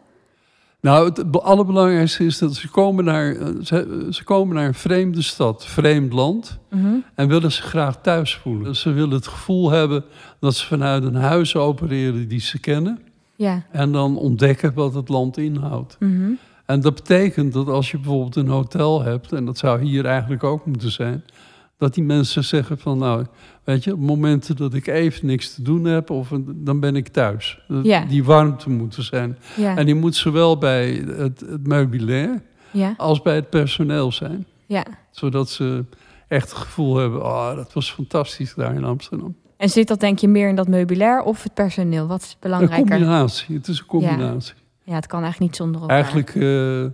Nou, 0.84 1.04
het 1.04 1.30
be- 1.30 1.40
allerbelangrijkste 1.40 2.24
is 2.24 2.38
dat 2.38 2.54
ze 2.54 2.68
komen 2.68 3.04
naar, 3.04 3.36
eh, 3.36 3.46
ze, 3.62 4.06
ze 4.10 4.24
komen 4.24 4.54
naar 4.54 4.66
een 4.66 4.74
vreemde 4.74 5.22
stad, 5.22 5.66
vreemd 5.66 6.12
land. 6.12 6.58
Mhm. 6.70 6.94
En 7.14 7.28
willen 7.28 7.52
ze 7.52 7.62
graag 7.62 8.00
thuis 8.00 8.34
voelen. 8.34 8.76
Ze 8.76 8.92
willen 8.92 9.10
het 9.10 9.26
gevoel 9.26 9.70
hebben 9.70 10.04
dat 10.40 10.54
ze 10.54 10.66
vanuit 10.66 11.04
een 11.04 11.14
huis 11.14 11.56
opereren 11.56 12.28
die 12.28 12.40
ze 12.40 12.58
kennen. 12.60 13.00
Ja. 13.36 13.62
En 13.70 13.92
dan 13.92 14.16
ontdekken 14.16 14.74
wat 14.74 14.94
het 14.94 15.08
land 15.08 15.38
inhoudt. 15.38 15.96
Mhm. 15.98 16.30
En 16.66 16.80
dat 16.80 16.94
betekent 16.94 17.52
dat 17.52 17.68
als 17.68 17.90
je 17.90 17.98
bijvoorbeeld 17.98 18.36
een 18.36 18.48
hotel 18.48 19.02
hebt, 19.02 19.32
en 19.32 19.44
dat 19.44 19.58
zou 19.58 19.82
hier 19.82 20.04
eigenlijk 20.04 20.44
ook 20.44 20.66
moeten 20.66 20.90
zijn, 20.90 21.24
dat 21.78 21.94
die 21.94 22.04
mensen 22.04 22.44
zeggen 22.44 22.78
van 22.78 22.98
nou, 22.98 23.24
weet 23.64 23.84
je, 23.84 23.92
op 23.92 23.98
momenten 24.00 24.56
dat 24.56 24.74
ik 24.74 24.86
even 24.86 25.26
niks 25.26 25.54
te 25.54 25.62
doen 25.62 25.84
heb, 25.84 26.10
of 26.10 26.30
een- 26.30 26.60
dan 26.64 26.80
ben 26.80 26.96
ik 26.96 27.08
thuis. 27.08 27.60
Ja. 27.82 28.04
Die 28.04 28.24
warmte 28.24 28.70
moet 28.70 28.96
er 28.96 29.02
zijn. 29.02 29.38
Ja. 29.56 29.76
En 29.76 29.86
die 29.86 29.94
moet 29.94 30.16
zowel 30.16 30.58
bij 30.58 30.90
het, 31.16 31.40
het 31.40 31.66
meubilair 31.66 32.42
Ja. 32.70 32.94
als 32.96 33.22
bij 33.22 33.34
het 33.34 33.50
personeel 33.50 34.12
zijn. 34.12 34.46
Ja. 34.66 34.84
Zodat 35.10 35.50
ze 35.50 35.84
echt 36.28 36.48
het 36.50 36.58
gevoel 36.58 36.96
hebben, 36.96 37.22
oh, 37.24 37.54
dat 37.56 37.72
was 37.72 37.92
fantastisch 37.92 38.54
daar 38.54 38.74
in 38.74 38.84
Amsterdam. 38.84 39.36
En 39.56 39.68
zit 39.70 39.88
dat 39.88 40.00
denk 40.00 40.18
je 40.18 40.28
meer 40.28 40.48
in 40.48 40.54
dat 40.56 40.68
meubilair 40.68 41.22
of 41.22 41.42
het 41.42 41.54
personeel? 41.54 42.06
Wat 42.06 42.22
is 42.22 42.30
Een 42.32 42.36
belangrijker? 42.40 42.88
combinatie, 42.88 43.56
het 43.56 43.68
is 43.68 43.78
een 43.78 43.86
combinatie. 43.86 44.54
Ja, 44.82 44.94
het 44.94 45.06
kan 45.06 45.22
eigenlijk 45.22 45.50
niet 45.50 45.60
zonder 45.60 45.80
elkaar. 45.80 45.96
Eigenlijk, 45.96 46.34
uh, 46.34 46.84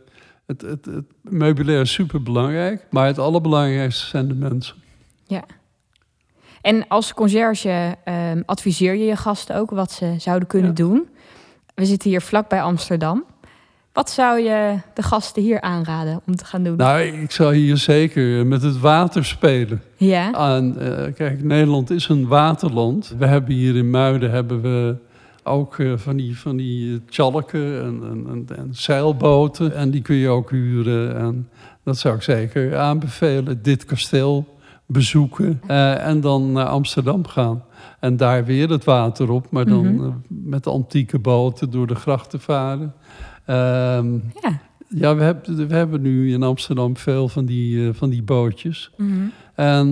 het, 0.50 0.60
het, 0.62 0.84
het 0.84 1.04
meubilair 1.22 1.80
is 1.80 1.92
super 1.92 2.22
belangrijk, 2.22 2.86
maar 2.90 3.06
het 3.06 3.18
allerbelangrijkste 3.18 4.06
zijn 4.06 4.28
de 4.28 4.34
mensen. 4.34 4.76
Ja. 5.26 5.42
En 6.62 6.88
als 6.88 7.14
conciërge 7.14 7.96
um, 8.32 8.42
adviseer 8.46 8.94
je 8.94 9.04
je 9.04 9.16
gasten 9.16 9.56
ook 9.56 9.70
wat 9.70 9.92
ze 9.92 10.14
zouden 10.18 10.48
kunnen 10.48 10.68
Ja. 10.68 10.74
doen. 10.74 11.08
We 11.74 11.84
zitten 11.84 12.10
hier 12.10 12.20
vlakbij 12.20 12.62
Amsterdam. 12.62 13.24
Wat 13.92 14.10
zou 14.10 14.38
je 14.40 14.78
de 14.94 15.02
gasten 15.02 15.42
hier 15.42 15.60
aanraden 15.60 16.20
om 16.26 16.36
te 16.36 16.44
gaan 16.44 16.62
doen? 16.62 16.76
Nou, 16.76 17.00
ik 17.00 17.30
zou 17.30 17.54
hier 17.54 17.76
zeker 17.76 18.46
met 18.46 18.62
het 18.62 18.78
water 18.80 19.24
spelen. 19.24 19.82
ja, 19.96 20.54
En, 20.56 20.76
uh, 20.78 21.14
kijk, 21.14 21.42
Nederland 21.42 21.90
is 21.90 22.08
een 22.08 22.26
waterland. 22.26 23.14
We 23.18 23.26
hebben 23.26 23.54
hier 23.54 23.76
in 23.76 23.90
Muiden 23.90 24.30
hebben 24.30 24.60
we 24.62 24.96
ook 25.50 25.78
uh, 25.78 25.96
van 25.96 26.16
die, 26.16 26.38
van 26.38 26.56
die 26.56 27.04
tjalken 27.04 27.82
en, 27.82 28.00
en, 28.10 28.26
en, 28.28 28.56
en, 28.56 28.68
zeilboten. 28.70 29.74
En 29.74 29.90
die 29.90 30.02
kun 30.02 30.16
je 30.16 30.28
ook 30.28 30.50
huren. 30.50 31.16
En 31.16 31.48
dat 31.84 31.98
zou 31.98 32.14
ik 32.14 32.22
zeker 32.22 32.76
aanbevelen. 32.76 33.62
Dit 33.62 33.84
kasteel 33.84 34.58
bezoeken 34.86 35.60
uh, 35.68 36.06
en 36.06 36.20
dan 36.20 36.52
naar 36.52 36.66
Amsterdam 36.66 37.26
gaan. 37.26 37.64
En 38.00 38.16
daar 38.16 38.44
weer 38.44 38.68
het 38.68 38.84
water 38.84 39.30
op, 39.30 39.50
maar 39.50 39.66
dan 39.66 39.94
Mhm. 39.94 40.04
uh, 40.04 40.12
met 40.28 40.66
antieke 40.66 41.18
boten 41.18 41.70
door 41.70 41.86
de 41.86 41.94
grachten 41.94 42.40
varen. 42.40 42.94
Ehm, 43.44 44.12
ja. 44.14 44.60
ja, 44.88 45.16
we 45.16 45.22
hebben, 45.22 45.68
we 45.68 45.74
hebben 45.74 46.00
nu 46.00 46.32
in 46.32 46.42
Amsterdam 46.42 46.96
veel 46.96 47.28
van 47.28 47.44
die, 47.44 47.92
van 47.92 48.10
die 48.10 48.22
bootjes. 48.22 48.90
Mhm. 48.96 49.10
En 49.54 49.88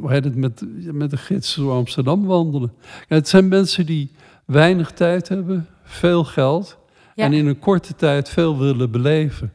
hoe 0.00 0.10
heet 0.10 0.24
het 0.24 0.36
met, 0.36 0.64
met 0.92 1.10
de 1.10 1.16
gids 1.16 1.54
door 1.54 1.72
Amsterdam 1.72 2.24
wandelen. 2.26 2.72
Ja, 3.08 3.16
het 3.16 3.28
zijn 3.28 3.48
mensen 3.48 3.86
die 3.86 4.10
weinig 4.44 4.90
tijd 4.90 5.28
hebben, 5.28 5.66
veel 5.84 6.24
geld 6.24 6.78
Ja. 7.14 7.24
en 7.24 7.32
in 7.32 7.46
een 7.46 7.58
korte 7.58 7.94
tijd 7.94 8.28
veel 8.28 8.58
willen 8.58 8.90
beleven. 8.90 9.52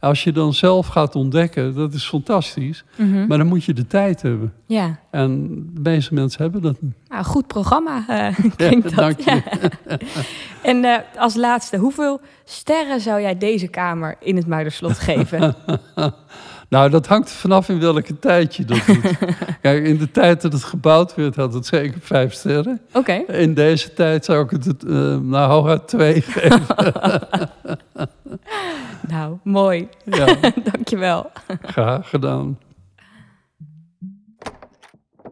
Als 0.00 0.24
je 0.24 0.32
dan 0.32 0.54
zelf 0.54 0.86
gaat 0.86 1.14
ontdekken, 1.14 1.74
dat 1.74 1.92
is 1.94 2.04
fantastisch, 2.08 2.84
Mhm. 2.96 3.26
maar 3.26 3.38
dan 3.38 3.46
moet 3.46 3.64
je 3.64 3.72
de 3.74 3.86
tijd 3.86 4.22
hebben. 4.22 4.52
ja. 4.66 4.98
En 5.10 5.48
de 5.74 5.80
meeste 5.90 6.14
mensen 6.14 6.42
hebben 6.42 6.62
dat 6.62 6.80
niet. 6.82 6.94
Nou, 7.08 7.24
goed 7.24 7.46
programma 7.46 8.04
eh, 8.08 8.38
klinkt 8.56 8.82
dat. 8.82 8.94
dank 8.94 9.20
je. 9.20 9.30
Ja. 9.88 9.98
en 10.70 10.84
eh, 10.84 10.98
als 11.16 11.34
laatste, 11.36 11.76
hoeveel 11.76 12.20
sterren 12.44 13.00
zou 13.00 13.20
jij 13.20 13.38
deze 13.38 13.68
kamer 13.68 14.16
in 14.20 14.36
het 14.36 14.46
Muiderslot 14.46 14.98
geven? 14.98 15.54
Nou, 16.70 16.90
dat 16.90 17.06
hangt 17.06 17.28
er 17.28 17.34
vanaf 17.34 17.68
in 17.68 17.80
welke 17.80 18.18
tijd 18.18 18.56
je 18.56 18.64
dat 18.64 18.86
doet. 18.86 19.16
Kijk, 19.62 19.84
in 19.84 19.98
de 19.98 20.10
tijd 20.10 20.42
dat 20.42 20.52
het 20.52 20.64
gebouwd 20.64 21.14
werd, 21.14 21.36
had 21.36 21.54
het 21.54 21.66
zeker 21.66 22.00
vijf 22.00 22.32
sterren. 22.32 22.80
Oké. 22.92 23.12
In 23.12 23.54
deze 23.54 23.92
tijd 23.92 24.24
zou 24.24 24.44
ik 24.44 24.50
het, 24.50 24.84
uh, 24.84 25.16
nou, 25.16 25.50
hooguit 25.50 25.88
twee 25.88 26.22
geven. 26.26 26.62
Nou, 29.08 29.38
mooi. 29.42 29.88
ja, 30.04 30.36
Dankjewel. 30.72 31.30
graag 31.62 32.08
gedaan. 32.08 32.58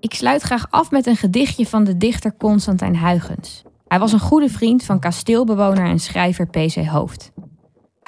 Ik 0.01 0.14
sluit 0.14 0.42
graag 0.42 0.66
af 0.70 0.90
met 0.90 1.07
een 1.07 1.16
gedichtje 1.16 1.66
van 1.66 1.85
de 1.85 1.96
dichter 1.96 2.35
Constantijn 2.38 2.98
Huygens. 2.98 3.62
Hij 3.88 3.98
was 3.98 4.12
een 4.12 4.20
goede 4.20 4.48
vriend 4.48 4.85
van 4.85 5.01
kasteelbewoner 5.01 5.85
en 5.87 5.98
schrijver 5.98 6.46
P.C. 6.46 6.87
Hoofd. 6.87 7.31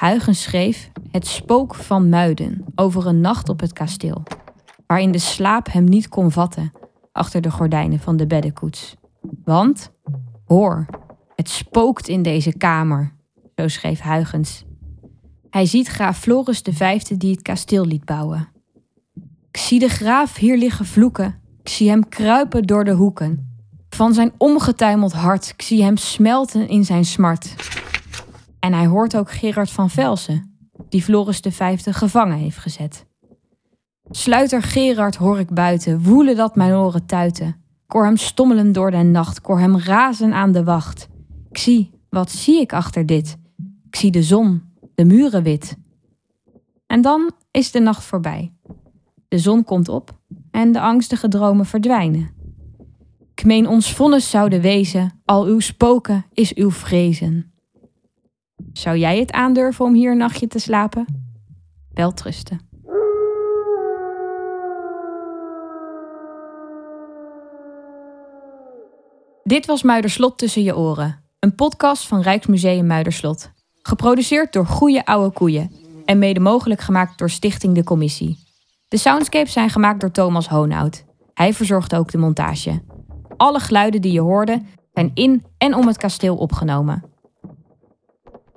Huygens 0.01 0.41
schreef 0.41 0.91
Het 1.11 1.27
spook 1.27 1.75
van 1.75 2.09
Muiden 2.09 2.65
over 2.75 3.07
een 3.07 3.21
nacht 3.21 3.49
op 3.49 3.59
het 3.59 3.73
kasteel, 3.73 4.23
waarin 4.87 5.11
de 5.11 5.19
slaap 5.19 5.71
hem 5.71 5.83
niet 5.83 6.09
kon 6.09 6.31
vatten 6.31 6.71
achter 7.11 7.41
de 7.41 7.51
gordijnen 7.51 7.99
van 7.99 8.17
de 8.17 8.27
beddenkoets. 8.27 8.95
Want, 9.43 9.91
hoor, 10.45 10.85
het 11.35 11.49
spookt 11.49 12.07
in 12.07 12.21
deze 12.21 12.57
kamer, 12.57 13.15
zo 13.55 13.67
schreef 13.67 14.01
Huygens. 14.01 14.63
Hij 15.49 15.65
ziet 15.65 15.87
graaf 15.87 16.17
Floris 16.17 16.61
V 16.71 17.01
die 17.01 17.31
het 17.31 17.41
kasteel 17.41 17.85
liet 17.85 18.05
bouwen. 18.05 18.49
Ik 19.51 19.57
zie 19.57 19.79
de 19.79 19.89
graaf 19.89 20.35
hier 20.35 20.57
liggen 20.57 20.85
vloeken, 20.85 21.41
ik 21.63 21.69
zie 21.69 21.89
hem 21.89 22.09
kruipen 22.09 22.63
door 22.63 22.83
de 22.83 22.93
hoeken. 22.93 23.59
Van 23.89 24.13
zijn 24.13 24.31
omgetuimeld 24.37 25.13
hart, 25.13 25.49
ik 25.49 25.61
zie 25.61 25.83
hem 25.83 25.97
smelten 25.97 26.67
in 26.67 26.85
zijn 26.85 27.05
smart. 27.05 27.55
En 28.61 28.73
hij 28.73 28.85
hoort 28.85 29.17
ook 29.17 29.31
Gerard 29.31 29.71
van 29.71 29.89
Velsen, 29.89 30.55
die 30.89 31.01
Floris 31.01 31.39
V 31.49 31.83
gevangen 31.83 32.37
heeft 32.37 32.57
gezet. 32.57 33.05
Sluiter 34.09 34.61
Gerard 34.61 35.15
hoor 35.15 35.39
ik 35.39 35.53
buiten, 35.53 36.03
woelen 36.03 36.35
dat 36.35 36.55
mijn 36.55 36.73
oren 36.73 37.05
tuiten. 37.05 37.47
Ik 37.85 37.91
hoor 37.97 38.05
hem 38.05 38.17
stommelen 38.17 38.71
door 38.71 38.91
de 38.91 38.97
nacht, 38.97 39.37
ik 39.37 39.45
hoor 39.45 39.59
hem 39.59 39.77
razen 39.77 40.33
aan 40.33 40.51
de 40.51 40.63
wacht. 40.63 41.07
Ik 41.49 41.57
zie, 41.57 41.91
wat 42.09 42.31
zie 42.31 42.59
ik 42.59 42.73
achter 42.73 43.05
dit? 43.05 43.37
Ik 43.87 43.95
zie 43.95 44.11
de 44.11 44.23
zon, 44.23 44.61
de 44.95 45.05
muren 45.05 45.43
wit. 45.43 45.77
En 46.87 47.01
dan 47.01 47.31
is 47.51 47.71
de 47.71 47.79
nacht 47.79 48.03
voorbij. 48.03 48.53
De 49.27 49.39
zon 49.39 49.63
komt 49.63 49.89
op 49.89 50.19
en 50.51 50.71
de 50.71 50.81
angstige 50.81 51.27
dromen 51.27 51.65
verdwijnen. 51.65 52.29
Ik 53.35 53.45
meen 53.45 53.67
ons 53.67 53.93
vonnis 53.93 54.29
zouden 54.29 54.61
wezen, 54.61 55.21
al 55.25 55.45
uw 55.45 55.59
spoken 55.59 56.25
is 56.33 56.53
uw 56.53 56.71
vrezen. 56.71 57.50
Zou 58.73 58.97
jij 58.97 59.19
het 59.19 59.31
aandurven 59.31 59.85
om 59.85 59.93
hier 59.93 60.11
een 60.11 60.17
nachtje 60.17 60.47
te 60.47 60.59
slapen? 60.59 61.05
Weltrusten. 61.93 62.69
Dit 69.43 69.65
was 69.65 69.83
Muiderslot 69.83 70.37
tussen 70.37 70.63
je 70.63 70.77
oren, 70.77 71.23
een 71.39 71.55
podcast 71.55 72.07
van 72.07 72.21
Rijksmuseum 72.21 72.87
Muiderslot. 72.87 73.51
Geproduceerd 73.81 74.53
door 74.53 74.65
Goeie 74.65 75.05
Oude 75.05 75.33
Koeien 75.33 75.71
en 76.05 76.19
mede 76.19 76.39
mogelijk 76.39 76.81
gemaakt 76.81 77.17
door 77.17 77.29
Stichting 77.29 77.75
De 77.75 77.83
Commissie. 77.83 78.37
De 78.87 78.97
soundscapes 78.97 79.53
zijn 79.53 79.69
gemaakt 79.69 79.99
door 79.99 80.11
Thomas 80.11 80.47
Hoonhout. 80.47 81.05
Hij 81.33 81.53
verzorgde 81.53 81.97
ook 81.97 82.11
de 82.11 82.17
montage. 82.17 82.81
Alle 83.37 83.59
geluiden 83.59 84.01
die 84.01 84.11
je 84.11 84.21
hoorde 84.21 84.61
zijn 84.93 85.11
in 85.13 85.45
en 85.57 85.75
om 85.75 85.87
het 85.87 85.97
kasteel 85.97 86.35
opgenomen. 86.35 87.10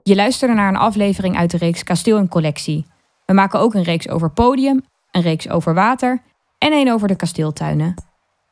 Je 0.07 0.15
luisterde 0.15 0.55
naar 0.55 0.69
een 0.69 0.77
aflevering 0.77 1.37
uit 1.37 1.51
de 1.51 1.57
reeks 1.57 1.83
Kasteel 1.83 2.19
en 2.19 2.29
Collectie. 2.29 2.87
We 3.27 3.33
maken 3.33 3.61
ook 3.61 3.75
een 3.75 3.83
reeks 3.83 4.09
over 4.09 4.31
podium, 4.31 4.85
een 5.11 5.23
reeks 5.23 5.49
over 5.49 5.75
water 5.75 6.23
en 6.59 6.73
een 6.73 6.93
over 6.93 7.09
de 7.09 7.17
kasteeltuinen. 7.17 7.95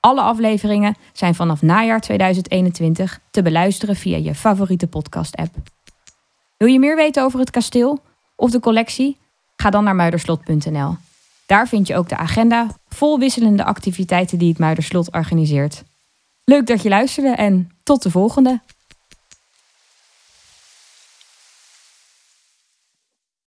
Alle 0.01 0.21
afleveringen 0.21 0.97
zijn 1.13 1.35
vanaf 1.35 1.63
najaar 1.63 2.01
2021 2.01 3.21
te 3.31 3.43
beluisteren 3.43 3.97
via 3.97 4.17
je 4.17 4.35
favoriete 4.35 4.87
podcast-app. 4.87 5.55
Wil 6.57 6.69
je 6.69 6.79
meer 6.79 6.97
weten 6.97 7.23
over 7.23 7.39
het 7.39 7.51
kasteel 7.51 7.99
of 8.37 8.51
de 8.51 8.61
collectie? 8.61 9.19
Ga 9.57 9.71
dan 9.71 9.85
naar 9.85 9.97
muiderslot.nl. 9.97 10.97
Daar 11.47 11.69
vind 11.69 11.87
je 11.87 11.97
ook 11.97 12.09
de 12.09 12.17
agenda 12.17 12.67
vol 12.89 13.19
wisselende 13.19 13.65
activiteiten 13.65 14.39
die 14.39 14.49
het 14.49 14.59
Muiderslot 14.59 15.13
organiseert. 15.13 15.83
Leuk 16.45 16.67
dat 16.67 16.83
je 16.83 16.89
luisterde 16.89 17.31
en 17.31 17.71
tot 17.83 18.03
de 18.03 18.11
volgende! 18.11 18.61